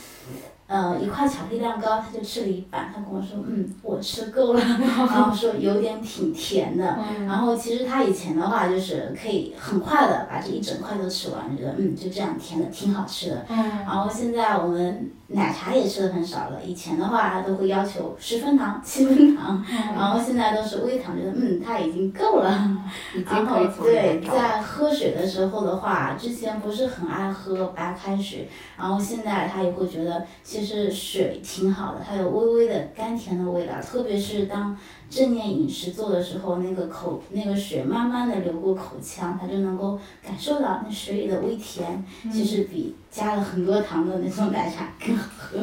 [0.65, 7.25] 呃，一块巧克力蛋糕，他就吃了一半，他跟我说，嗯，我吃够了， 然后说有点挺甜的，嗯。
[7.25, 13.45] 然后其实他以前的话就是可以很快的把这一整块都吃完，觉得嗯就这样甜的挺好吃的。
[13.49, 13.57] 嗯。
[13.79, 22.77] 然后现在我们奶茶也吃的很少了，以前的话他都会要求十分糖、 七分糖，然后现在都是微糖，觉得嗯他已经够了。
[23.15, 34.77] 已经然后可以从里对，在喝水的时候的话，之前不是很爱喝白开水，然后现在他也会觉得其实水挺好的，它有微微的甘甜的味道，特别是当
[35.09, 45.59] 正念饮食做的时候，那个口那个水慢慢的流过口腔，它就能够感受到那水里的微甜，其实比加了很多糖的那种奶茶更好喝。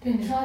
[0.00, 0.36] 对，你说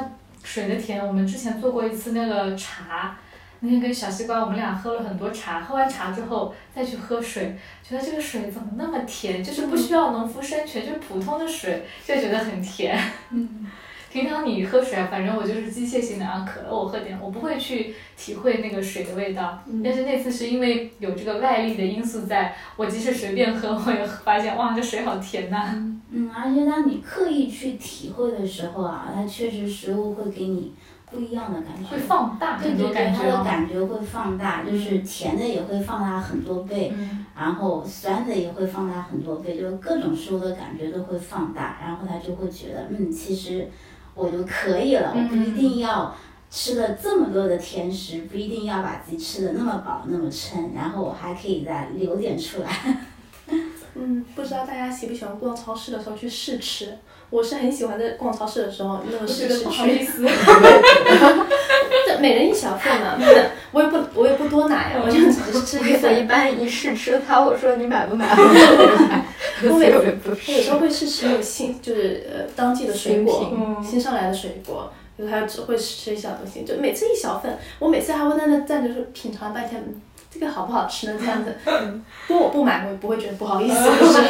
[0.42, 3.18] 水的甜，我们之前做过一次那个茶，
[3.60, 9.42] 那天跟小西瓜我们俩喝了很多茶，喝完茶之后再去喝水，觉得这个水怎么那么甜？
[9.42, 12.98] 就是不需要农夫山泉，就是普通的水就觉得很甜。
[13.30, 13.66] 嗯。
[14.10, 19.62] 平常你喝水啊，反正我就是机械性的啊，渴了我喝点，我不会去体会那个水的味道。
[19.84, 25.74] 但是那次是因为有这个外力的因素在，我即使随便喝，我也发现哇，这水好甜呐。
[26.10, 30.72] 嗯，而且当你刻意去体会的时候啊，它确实食物会给你
[31.10, 31.90] 不一样的感觉。
[31.90, 36.92] 会放大对对对，它的感觉会放大，就是甜的也会放大很多倍，
[37.36, 43.68] 然后酸的也会放大很多倍，就各种食物的感觉都会放大，然后他就会觉得，嗯，其实。
[44.14, 46.12] 我就可以了，我不一定要
[46.50, 52.68] 吃了这么多的甜食，不一定要把自己吃的那么饱那么撑，然后我还可以再留点出来。
[53.94, 56.98] 嗯，不知道大家喜不喜欢逛超市的时候去试吃？
[57.30, 60.08] 我是很喜欢在逛超市的时候那个试吃区。
[62.06, 63.16] 这 每人一小份嘛，
[63.72, 66.18] 我也不我也不多拿呀，我就只是吃一份。
[66.18, 68.34] 一般一试吃他会说你买不买？
[69.64, 70.02] 我每我
[70.52, 79.84] 有时候会试吃那个新，就是呃当季的水果，新上来的水果，就他只会吃一小东西，就每次一小份，我每次还会在那站着说品尝半天，
[80.32, 81.18] 这个好不好吃呢？
[81.20, 81.54] 这样子，
[82.26, 84.22] 不过我不买，我也不会觉得不好意思，就 是。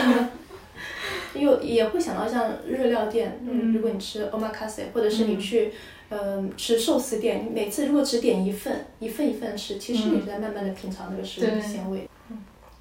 [1.38, 5.72] 又也会想到像日料店，嗯，如果你吃 omakase，或者是你去，
[6.10, 12.08] 嗯，吃寿司店，你每次如果只点一份，一份一份吃，其实你是在慢慢的品尝那个食物的鲜味。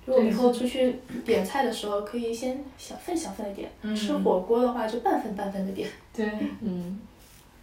[0.06, 3.70] 如果以后出去点菜的时候，可以先小份小份的点。
[3.94, 5.90] 吃火锅的话，就半份半份的点。
[6.16, 6.26] 对，
[6.62, 7.00] 嗯，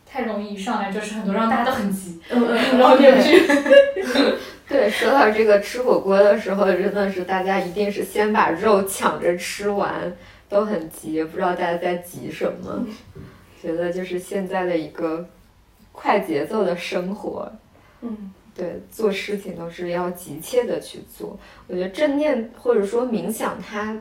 [0.04, 3.40] 太容易一上来就是很多，让大家都很急，然后点去。
[4.68, 10.12] 对，说到这个吃火锅的时候，真的是大家一定是先把肉抢着吃完，
[10.54, 12.86] 都很急，不知道大家在急什么。
[13.60, 15.28] 觉得就是现在的一个
[15.90, 17.50] 快节奏的生活。
[18.02, 18.32] 嗯。
[18.56, 21.36] 对，做事情都是要急切的去做。
[21.66, 24.00] 我觉得正念或者说冥想，它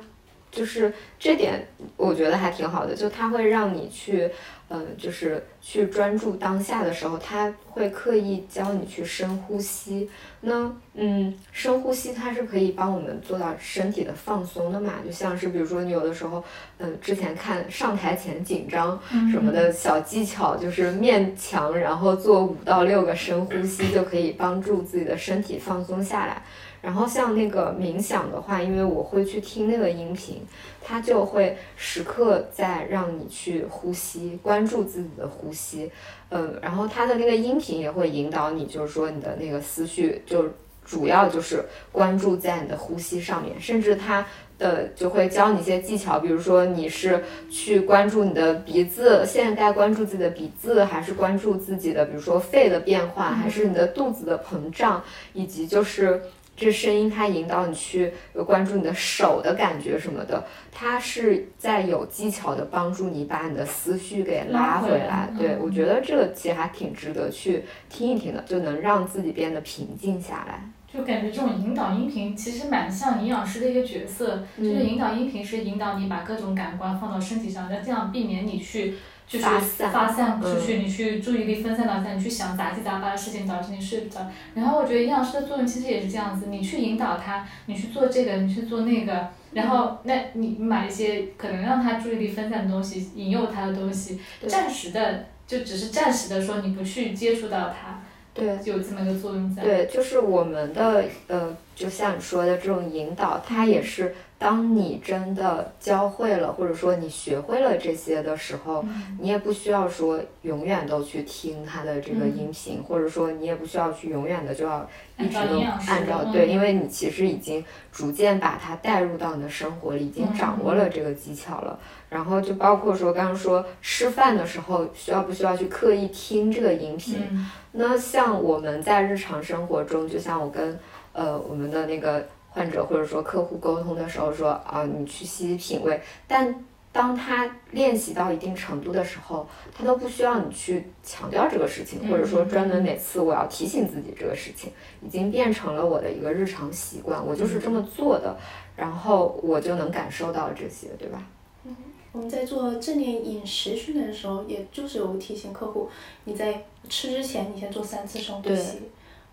[0.53, 2.95] 就是这点，我觉得还挺好的。
[2.95, 4.29] 就它会让你去，
[4.69, 10.07] 嗯，就是去专注当下的时候，它会刻意教你去深呼吸。
[10.41, 14.93] 那，嗯，深呼吸它是可以帮我们做到身体的放松的嘛？
[15.03, 16.43] 就像是比如说你有的时候，
[16.77, 26.43] 嗯，之前看上台前紧张什么的小技巧，就是面墙，然后做五到六个深呼吸，就可以帮助自己的身体放松下来。
[26.84, 30.41] 然后像那个冥想的话，因为我会去听那个音频，
[30.84, 35.89] 它就会时刻在让你去呼吸，关注自己的呼吸，
[36.28, 40.50] 嗯，然后它的那个音频也会引导你，就是说你的那个思绪就
[40.84, 44.26] 主要就是关注在你的呼吸上面，甚至它
[44.60, 56.22] 的就会教你一些技巧，比如说你是去关注你的鼻子，现在该关注自己的鼻子，还是关注自己的，比如说肺的变化，还是你的肚子的膨胀，以及就是。
[56.55, 58.13] 这声音它引导你去
[58.45, 65.33] 关注你的手的感觉什么的，它是在有技巧的帮助你把你的思绪给拉回来。
[65.37, 70.69] 对我觉得这个其实还挺值得去听一听的，就能让自己变得平静下来。
[70.93, 78.93] 就感觉这种引导音频其实蛮像营养师的一个角色，就是引导音频是引导你把各种感官放到身体上，那这样避免你去。
[79.34, 79.46] 就是
[79.91, 84.19] 发散出去，你去注意力分散到下你去想杂七杂八的事情，导致你睡不着。
[84.54, 98.00] 然后我觉得营养师的作用其实也是这样子，你去引导他，你去做这个，你去做那个，然后那你买一些可能让他注意力分散的东西，引诱他的东西，暂时的就只是暂时的说你不去接触到他，
[98.36, 99.63] 对，就有这么一个作用在。
[99.63, 104.15] 对，就是我们的呃，就像你说的这种引导，它也是。
[104.39, 108.83] 当你真的教会了，或者说你学会了这些的时候，
[109.21, 114.86] 你也不需要说永远都去听他的这个音频，或者说你也不需要去永远的就要
[115.17, 121.79] 一直都按照对，因为你其实已经逐渐把它带入到你的生活里，已经掌握了这个技巧了。
[122.09, 127.47] 然后就包括说刚刚说吃饭的时候需要不需要去刻意听这个音频？
[127.71, 130.77] 那像我们在日常生活中，就像我跟
[131.13, 132.26] 呃我们的那个。
[132.56, 135.99] 患者或者说客户沟通的时候说啊，你去细细品味。
[136.28, 144.71] 但当他练习到一定程度的时候，他都不需要你去强调这个事情，或者说专门每次我要提醒自己这个事情，
[145.02, 148.38] 已经变成了我的一个日常习惯，我就是这么做的，
[148.76, 151.26] 然后我就能感受到这些，对吧？
[151.65, 151.76] 嗯，
[152.12, 155.89] 我们在做正念饮食训练的时候，也就是有提醒客户，
[156.26, 158.78] 你在吃之前，你先做三次深呼吸。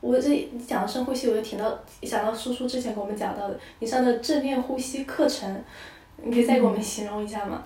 [0.00, 5.62] 我这你讲到深呼吸，我就听到想到叔叔之前给我们讲到的，你上的正念呼吸课程，
[6.22, 7.62] 你可以再给我们形容一下吗？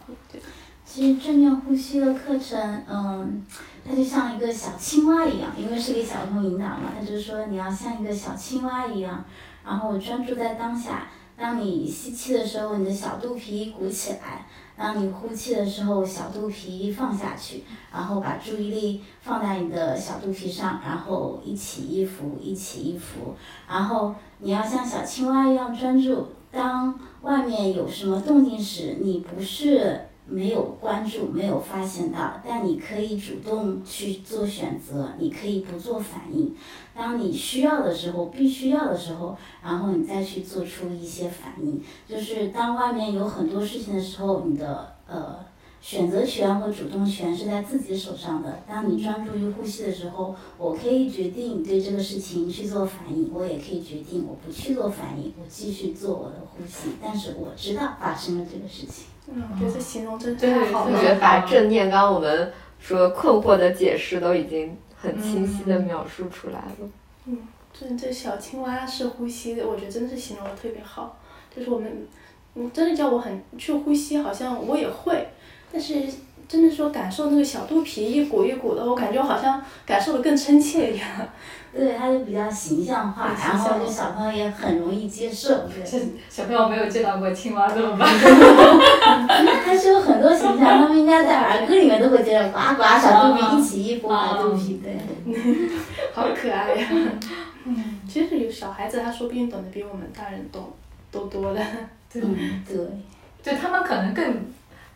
[0.85, 3.44] 其实正念呼吸的课程，嗯，
[3.88, 9.25] 它就像一个小青蛙一样，因为是给小朋友引导嘛，它就是说你要像一个小青蛙一样，
[9.64, 11.09] 然后专注在当下。
[11.37, 17.64] 当你吸气的时候，你的小肚皮鼓起来；当你呼气的时候，小肚皮放下去。
[17.92, 23.36] 然后把注意力放在你的小肚皮上，然后一起一伏，一起一伏。
[23.68, 26.26] 然后你要像小青蛙一样专注。
[26.51, 30.01] 当外面有什么动静时，你不是。
[30.27, 36.55] 没有关注，没有发现到，但你可以主动去做选择，你可以不做反应。
[36.95, 41.83] 当你需要的时候，必须要的时候，然后你再去做出一些反应。
[42.09, 45.37] 就是当外面有很多事情的时候，你的呃
[45.85, 48.59] 选择权和主动权是在自己手上的。
[48.66, 56.93] 当你专注于呼吸的时候，我可以决定对这个事情去做反应，我也可以决定我不去做反应，我继续做我的呼吸。
[57.03, 59.05] 但是我知道发生了这个事情。
[59.26, 60.97] 嗯，我觉得这形容真太好了。
[60.97, 66.89] 我觉得把正念，刚刚我们说困惑的解释都已经很清晰的描述出来了。
[67.26, 67.37] 嗯，
[67.78, 71.18] 这这小青蛙式呼吸，我觉得真的是形容的特别好。
[71.55, 72.07] 就是我们，
[72.55, 75.28] 你，真的叫我很去呼吸，好像我也会，
[75.72, 75.94] 但是
[76.46, 81.06] 真的说感受那个小肚皮一鼓一鼓的，我感觉我好像感受的更真切一点。
[81.72, 85.48] 对，它就比较形象化，然后就小朋友也很容易接受。
[85.66, 85.84] 对，
[86.30, 88.08] 小朋友没有见到过青蛙怎么办？
[89.64, 94.96] 它是有很多形象，他们应该在儿歌里面都会见到呱呱小肚皮一起一鼓小肚皮，对。
[96.14, 96.86] 好可爱呀！
[97.64, 100.72] 嗯，其实有小孩子，他说不定懂得比我们大人懂
[101.10, 101.60] 都多了。
[102.12, 102.22] 对
[102.64, 102.76] 对，
[103.42, 104.24] 对他们可能更。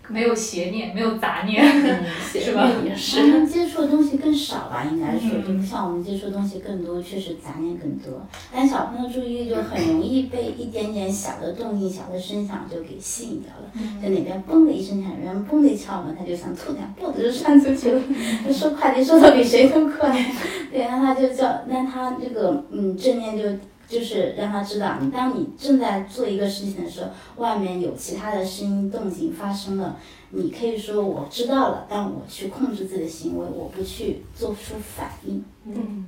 [0.08, 1.62] 没有邪念，没有杂念，
[2.32, 2.70] 是吧？
[3.14, 8.26] 他们接触的东西更少吧，应该说，就不像我们接触的东西更多，确实杂念更多。
[8.52, 13.70] 但小朋友注意力就很容易被一点点小的动静、小的声响就给吸引掉了。
[14.02, 18.02] 在哪边嘣的一声响，哪边嘣的一敲门，他就想突然蹦的就窜出去了，
[18.46, 20.10] 就收快递收的比谁都快。
[20.72, 23.44] 对，那他就叫，那他这个嗯正念就。
[23.88, 29.96] 就是让他知道，你当你正在做一个事情的时候，外面有其他的声音动静发生了，
[30.30, 35.42] 你可以说我知道了，但我去控制自己的行为，我不去做出反应。
[35.64, 36.06] 嗯，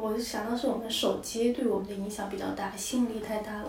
[0.00, 3.68] 我就想到是我们手机对我们的影响比较大，吸引力太大了。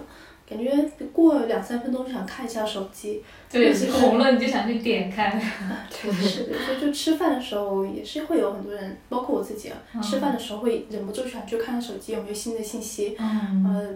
[0.49, 0.71] 感觉
[1.11, 3.21] 过两三分钟就想看一下手机，
[3.51, 5.37] 对，红了你就想去点开。
[5.91, 13.89] 是的，所以就吃饭的时候也是会有很多人，包括我自己啊，吃饭的时候会忍不住想去看看手机有没有新的信息，呃，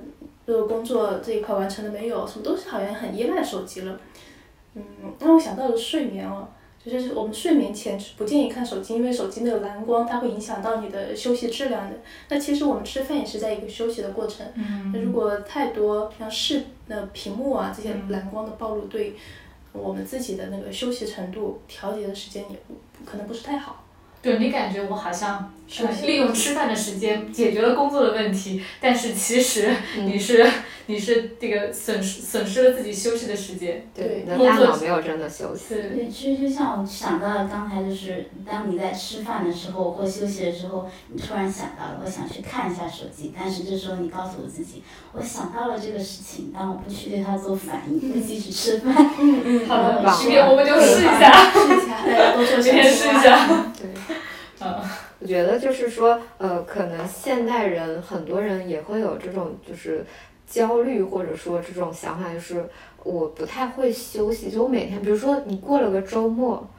[0.46, 3.98] 这个工作这一块完成了没有，什么东西好像很依赖手机了。
[4.76, 4.84] 嗯，
[5.20, 6.48] 让我想到了睡眠哦。
[6.84, 11.96] 就是我们睡眠前不建议看手机，因为手机那个蓝光它会影响到你的休息质量的。
[12.30, 14.46] 那其实我们吃饭也是在一个休息的过程。
[14.92, 19.16] 那如果太多像视那屏幕啊这些蓝光的暴露，对
[19.72, 22.76] 我们自己的那个休息程度调节的时间也不
[23.06, 23.86] 可能不是太好。
[24.24, 25.52] 对你感觉我好像
[26.04, 30.48] 利用吃饭的时间解决了工作的问题，但是其实你是
[30.88, 33.88] 你是这个损失损失了自己休息的时间。
[33.94, 35.76] 对，你的大脑没有真的休息。
[35.76, 48.96] 对，其实就像我想到了刚才，就是当你在吃饭的时候或休息的时候，你突然想到了，我想去看一下手机，但是这时候你告诉我自己，我想到了这个事情，但我不去对它做反应，不继续吃饭。
[49.20, 53.66] 嗯嗯， 好的，今天我们就试一下，试一下，大家都说今天试一下。
[53.80, 53.90] 对。
[55.20, 60.04] 我觉得就是说，呃，可能现代人很多人也会有这种就是
[60.52, 62.64] 焦虑，或者说这种想法，就是
[63.06, 64.52] 我不太会休息。
[64.52, 66.70] 就我每天，比如说你过了个周末，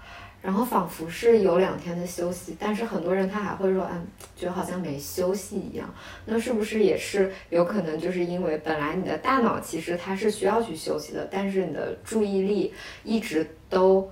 [0.43, 4.07] 然后仿佛是有两天的休息，但是很多人他还会说，嗯，
[4.37, 5.89] 觉得好像没休息一样。
[6.27, 14.07] 那是不是也是有可能就是因为本来你的大脑其实它是需要去休息的，但是你的注意力一直都。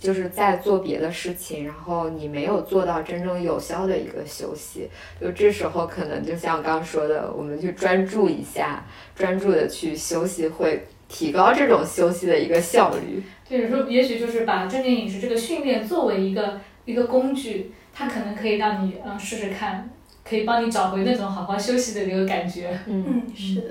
[0.00, 4.88] 就是在做别的事情，然后你没有做到真正有效的一个休息，
[5.20, 8.84] 就这时候可能就像刚刚说的，我们去专注一下，
[9.14, 13.22] 专注的去休息，会提高这种休息的一个效率。
[13.48, 19.88] 对，说也许就是把正念饮食这个训练作为一个一个工具，它可能可以让你嗯试试看，
[20.28, 22.76] 可以帮你找回那种好好休息的那个感觉。
[22.86, 23.62] 嗯，是的。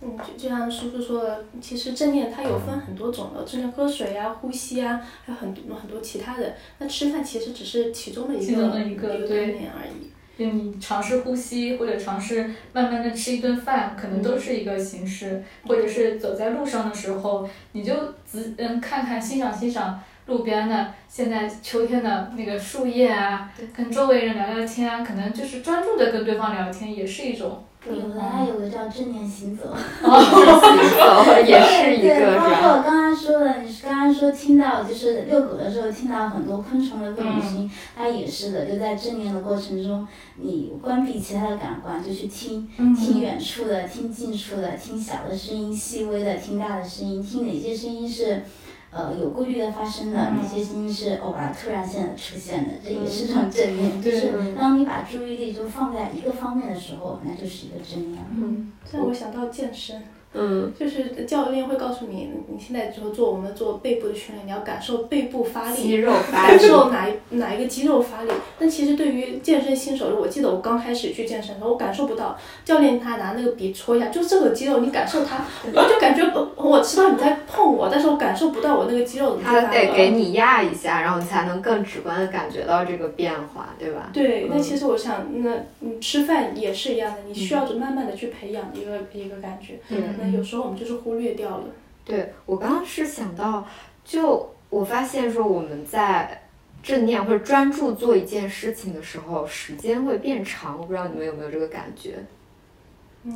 [0.00, 6.54] 嗯，就就像叔叔说的，其实正念它有分很多种的，正念喝水啊、呼吸啊，还有很多很多其他的。
[6.78, 10.10] 那吃饭其实只是其中的一个一个概念而已。
[10.38, 15.42] 就你尝试呼吸，或者尝试慢慢的吃一顿饭，可能都是一个形式。
[15.66, 17.92] 或者是走在路上的时候，你就
[18.24, 27.64] 仔嗯看看欣赏欣赏路边的现在秋天的那个树叶啊，跟周围人聊聊天啊，可能就是专注的跟对方聊天，也是一种。
[27.94, 29.74] 有的还有个叫正念行走。
[30.00, 32.76] 行走 也是一对，个，包括是吧？
[32.76, 37.26] 我刚刚说的，你刚刚说听到就是遛狗的时候听到很多昆虫的声
[37.56, 48.42] 音，它也是的，就在正念的过程中，你关闭其他的感官，就去听，听远处的，听近处的，听小的声音、细微的，听大的声音，听哪些声音是。
[48.90, 54.00] 呃，有规律的发生的，那些声音是偶尔突然现的出现的，这也是种正念。
[54.00, 58.24] 就是当你把注意力就放在一个方面的时候，那就是一个正念。
[58.30, 60.02] 嗯这让我想到健身，
[60.34, 68.30] 嗯就是教练会告诉你，你现在之后做我们做背部的训练，你要感受背部发力，肌肉发感力，受哪一哪一个肌肉发力。
[68.58, 84.10] 但其实对于健身新手，我记得我刚开始去健身的时候，我感受不到教练他拿那个笔戳一下，就这个肌肉你感受它，我就感觉不我知道你在碰我，但是我感受不到我那个肌肉怎么他得给你压一下，然后你才能更直观的感觉到这个变化，对吧？
[84.12, 85.50] 对，那嗯其实我想，那
[85.80, 89.74] 你，吃饭也是一样的，你需要着慢慢的去培养一个一个感觉。
[89.88, 91.64] 对那有时候我们就是忽略掉了。
[92.04, 93.66] 对我刚刚是想到，
[94.04, 96.42] 就我发现说我们在
[96.82, 100.78] 正念或者专注做一件事情的时候，时间会变长。
[100.78, 102.24] 我不知道你们有没有这个感觉？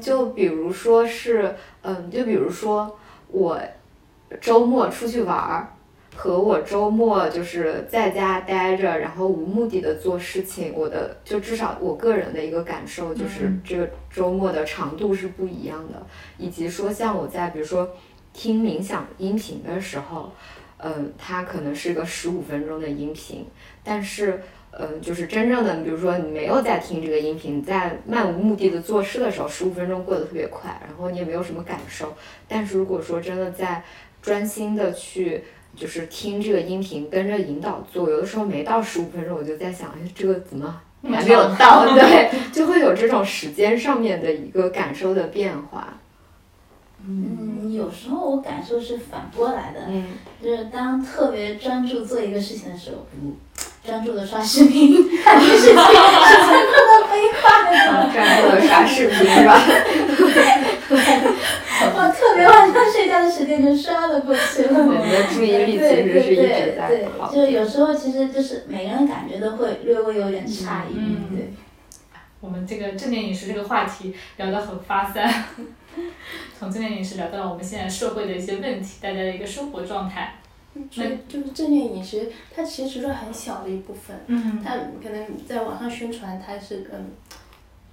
[0.01, 2.97] 就比如说是，嗯，就比如说
[3.29, 3.61] 我
[4.41, 5.69] 周末出去玩儿，
[6.15, 16.07] 和我周末就是在家待着，然后无目的的做事情，我的就至少我个人的一个感受就是这个周末的长度是不一样的，
[16.39, 17.91] 以及说像我在比如说
[18.33, 20.33] 听冥想音频的时候，
[20.79, 23.47] 嗯，它可能是个十五分钟的音频，
[23.83, 24.41] 但是。
[24.75, 32.15] 嗯，就是真正的，比如说你没有在听这个音频，在漫无目的的做事的时候，十五分钟过得特别快，然后你也没有什么感受。
[32.49, 33.85] 但是如果说真的在
[34.23, 35.45] 专心的去
[35.77, 41.87] 就是听这个音频，跟着引导做，有的时候没到十五分钟，我就在想，哎，这个怎么还没有到？
[41.95, 45.95] 对，就会有这种时间上面的一个感受的变化。
[47.05, 50.05] 嗯，有时候我感受是反过来的，嗯，
[50.41, 53.35] 就是当特别专注做一个事情的时候，嗯
[53.85, 54.95] 专注的刷视频，
[55.25, 57.43] 看电视剧，时间过得飞快
[57.73, 57.77] 的。
[58.13, 59.59] 专注的刷视频是吧？
[61.95, 64.87] 我特别晚上睡觉的时间就刷了过去了。
[64.87, 67.29] 对，你的注意力其对对实是一直对在。
[67.35, 70.95] 就是有时候其实就是每个人感觉都会略微有点差异。
[70.97, 71.53] 嗯对。
[72.41, 75.45] 我们这个正念饮食这个话题聊得很发散，
[76.59, 80.35] 从正念饮食聊到了我们现在社会的一些问题，大家的一个生活状态。
[80.91, 84.17] 所以就是正念饮食，它其实是很小的一部分。
[84.27, 84.71] 嗯它
[85.03, 87.13] 可能在网上宣传它是嗯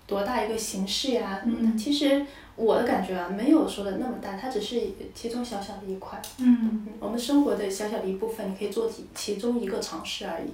[0.08, 2.26] 多大一个形式呀、嗯其实
[2.60, 4.82] 我的感觉啊，没有说的那么大，它只是
[5.16, 6.22] 其中小小的一块。
[6.40, 10.50] 嗯嗯，我们生活的小小的一部分，你可以做其其中一个尝试而已。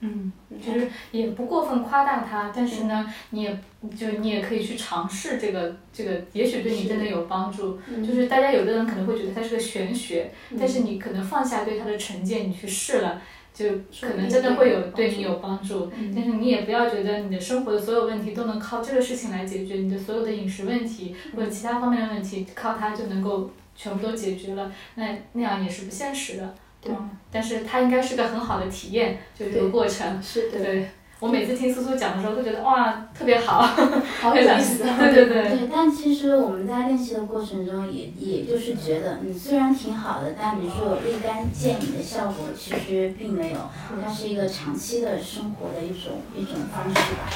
[0.00, 3.58] 嗯，就是也不过分夸大它，但是呢，你也
[3.96, 7.78] 就你也可以去尝试这个这个，也许对你真的有帮助。
[8.04, 13.20] 就是大家有的人可能会觉得它是个玄学，但是你可能放下对它的成见，你去试了。
[13.52, 13.68] 就
[14.00, 26.54] 可能真的会有对你有帮助，但是你也不要觉得你的生活的所有问题都能靠这个事情来解决，你的所有的饮食问题或者其他方面的问题靠它就能够全部都解决了，那那样也是不现实的。
[26.80, 30.22] 对嗯，但是它应该是个很好的体验，就这个过程。
[30.22, 33.60] 是的，对我每次听苏苏讲的时候，都觉得哇特别好，
[34.22, 34.84] 好有意思。
[34.96, 43.58] 对对对，对，但其实我们在练习的过程中也，也就是觉得，你虽然挺好的，但比如说有立竿见影的效果，其实并没有。
[44.02, 47.28] 它是一个长期的生活的一种一种方式吧。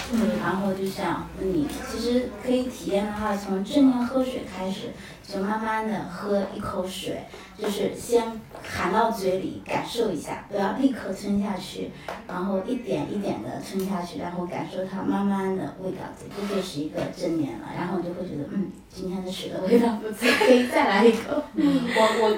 [0.43, 4.93] 然后就像你其实可以体验的话，从正念喝水开始，
[5.27, 7.25] 就慢慢的喝一口水，
[7.59, 8.23] 就是先
[8.63, 11.91] 含到嘴里感受一下，不要立刻吞下去，
[12.29, 17.69] 然后一点一点的吞下去，然后感受它慢慢的味道，这就是一个正念了。
[17.77, 21.43] 然后你就会觉得，嗯，今天的水的味道不错，可以再来一口。
[21.57, 22.37] 我我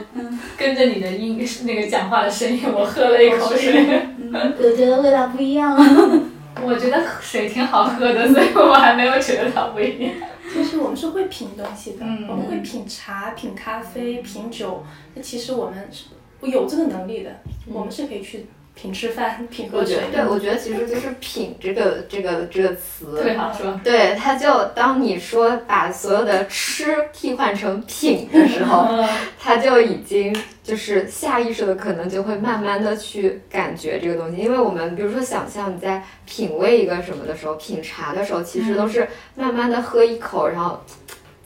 [0.56, 3.84] 跟着你的音那个讲话的声音，我喝了一口水，
[4.18, 6.20] 嗯，我觉得味道不一样了。
[6.62, 10.12] 我觉得水挺好喝的，所以我还没有觉得它不一样。
[10.52, 14.82] 其实我们是会品东西的，嗯我们会品茶、品咖啡、品酒。
[15.14, 16.06] 那其实我们是
[16.42, 18.46] 有这个能力的，我们是可以去
[18.78, 23.80] 品吃饭、品喝水我觉得，对，我觉得其实就是“品”这个这个这个词，特别好说。
[23.82, 28.86] 对，它就当你说把所有的吃替换成品的时候，
[29.40, 40.84] 它就已经就是下意识的可能就会慢慢的去感觉这个东西，因为我们比如说想象你在品味一个什么的时候，品茶的时候，其实都是慢慢的喝一口，然后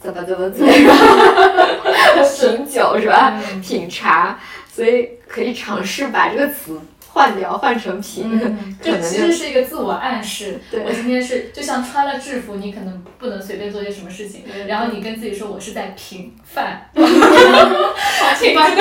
[0.03, 3.41] 啧吧啧吧啧，然后 品酒是吧？
[3.63, 4.37] 品茶，
[4.69, 6.77] 所以可以尝试把这个词
[7.13, 10.61] 换掉，换成品，嗯， 可能这其实是一个自我暗示。
[10.71, 18.77] 对我今天是就像穿了制服，你可能不能随便做些什么事情，然后你跟自己说我是在平饭， 平饭，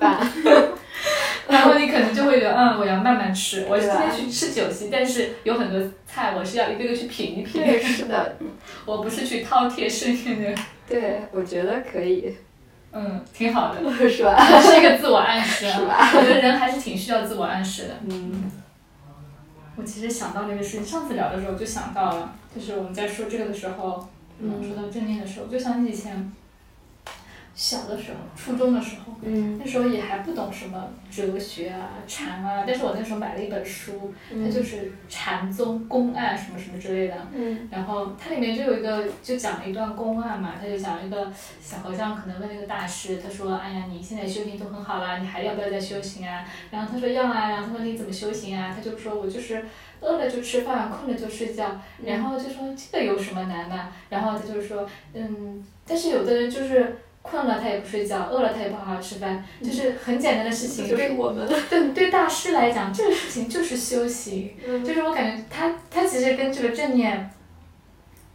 [0.00, 0.32] 饭。
[1.48, 8.36] 然后你可能就会觉得，嗯，我要慢慢吃，我今天去吃酒席，但是有很多菜我是要一个个去品一品，对，是的，
[8.84, 12.34] 我不是去饕餮盛宴的，对，我觉得可以，
[12.98, 14.34] 嗯，挺好的， 是吧？
[14.58, 17.94] 是一个自我暗示啊，是吧我觉得人还是挺需要自我暗示的。
[18.08, 18.50] 嗯
[19.76, 24.08] 我其实想到那个事情，上次聊的时候就想到了，就是我们在说这个的时候，
[24.40, 26.32] 嗯，说到正念的时候，就想起以前
[27.56, 48.70] 小的时候，初中的时候，嗯那时候也还不懂什么哲学啊、禅啊，但是我那时候买了一本书，它就是禅宗公案什么什么之类的，嗯然后它里面就有一个，就讲了一段公案嘛，他就讲一个小和尚可能问那个大师，他说：“哎呀，你现在修行都很好啦，你还要不要再修行啊？”然后他说要啊，然后他说你怎么修行啊？
[48.76, 49.64] 他就说我就是
[50.02, 53.88] 饿了就吃饭，困了就睡觉，然后就说这个有什么难的？
[54.10, 56.98] 然后他就说，嗯，但是有的人就是。
[57.28, 60.88] 困了他也不睡觉，饿了他也不好好吃饭，就是很简单的事情。
[60.88, 64.52] 就是我们，对对大师来讲，这个事情就是修行。
[64.84, 67.28] 就是我感觉他他其实跟这个正念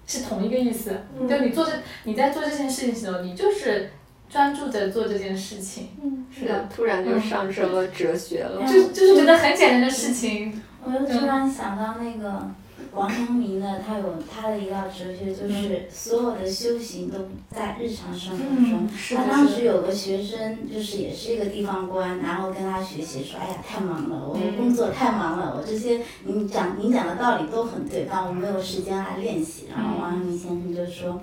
[0.06, 1.28] 是同一个意思，嗯。
[1.28, 1.72] 就你做这
[2.04, 3.89] 你在做这件事情的时候，你就是
[4.30, 8.62] 专注的做这件事情，嗯，是的，突然就上升了哲学了。
[8.68, 12.52] 就就是觉得很简单的事情，我又突然想到那个
[12.94, 17.20] 王阳明呢，他有他的一道哲学，就是所有的修行都
[17.50, 18.88] 在日常生活中。
[19.16, 31.22] 他当时，有个学生，就是也是一个地方官，然后跟他学习说：“哎呀，太忙了，我嗯工作太忙了，我这些您讲您讲的道理都很对，但我没有时间来练习。”然后王阳明先生就说：“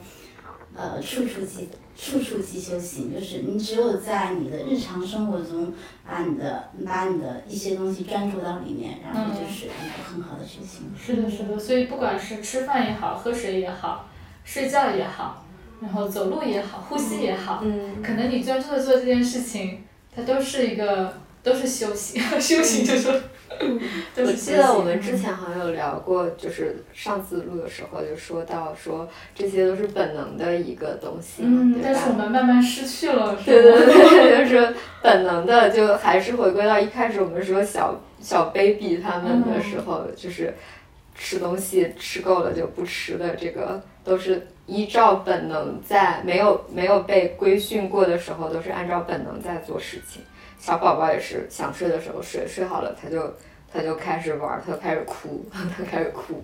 [0.75, 1.69] 呃，处处即
[2.01, 5.75] 处处即修行，就是你只有在你的日常生活中，
[6.07, 10.93] 把你的把你的一些东西专注到里面，然后就是一个很好的修行。
[10.97, 14.09] 是的，是的，所以不管是吃饭也好，喝水也好，
[14.45, 15.45] 睡觉也好，
[15.81, 19.83] 然后走路也好，呼吸也好，嗯，可能你专注的做这件事情，
[20.15, 23.21] 它都是一个都是修行， 修行就说，都
[24.17, 32.15] 我记得我们之前好像有聊过，就是上次录的时候就说到说这些都是本能的一个东西嘛，嗯，对但是我？
[32.15, 40.55] 们慢慢失去了，是对对对，就是本能的，就还是回归到一开始我们说小小 baby 他们的时候，就是
[41.15, 50.23] 吃东西吃够了就不吃的，这个都是依照本能在没有没有被规训过的时候，都是按照本能在做事情。
[50.59, 53.35] 小宝宝也是想睡的时候睡，睡好了他就
[53.73, 56.43] 他就开始玩儿，他就开始哭， 他开始哭，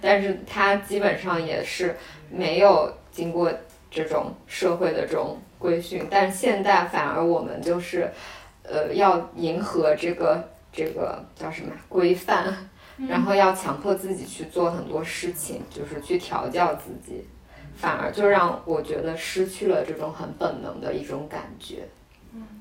[0.00, 1.96] 但是他基本上也是
[2.30, 3.52] 没有经过
[3.90, 8.10] 这种社会的这种规训，但是现在反而我们就是，
[8.62, 12.54] 呃，要迎合这个这个叫什么规范，
[13.08, 17.26] 然后要强迫自己去做很多事情，就是去调教自己，
[17.74, 21.88] 反而就让我觉得失去了这种很本能的一种感觉，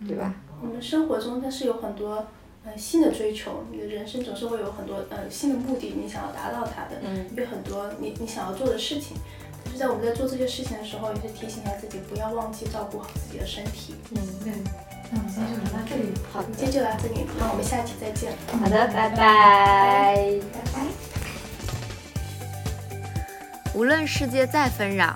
[0.08, 0.34] 对吧？
[0.62, 2.26] 我们生活中它是有很多
[2.66, 9.18] 呃新的追求，你的人生总是会有很多呃新的目的，你想要达到它的，嗯有很多你你想要做的事情。
[9.66, 13.95] 就是在我们在做这些事情的时候，也是提醒一下自己，不要忘记照顾好自己的身体。
[14.12, 14.53] 嗯，对，
[15.12, 16.14] 那我们今天就聊到这里。
[16.32, 18.32] 好今，天就到这里，那我们下期再见。
[18.60, 19.16] 好的，拜拜。
[20.53, 20.86] 拜拜。
[23.74, 25.14] 无论世界再纷扰，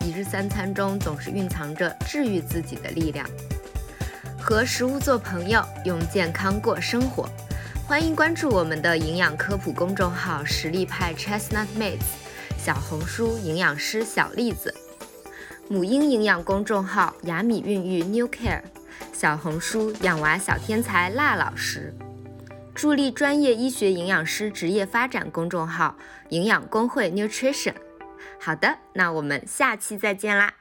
[0.00, 3.28] 一日三餐中总是蕴藏着治愈自己的力量。
[4.40, 7.28] 和食物做朋友，用健康过生活。
[7.86, 12.00] 欢迎关注我们的营养科普公众号“实力派 Chestnut Mates”，
[12.58, 14.74] 小红书营养师小栗子，
[15.68, 18.62] 母婴营养公众号“雅米孕育 New Care”，
[19.12, 21.94] 小红书养娃小天才辣老师。
[22.74, 25.96] 助力专业医学营养师职业发展公众号
[26.30, 27.74] “营养工会 Nutrition”。
[28.40, 30.54] 好的，那我们下期再见啦。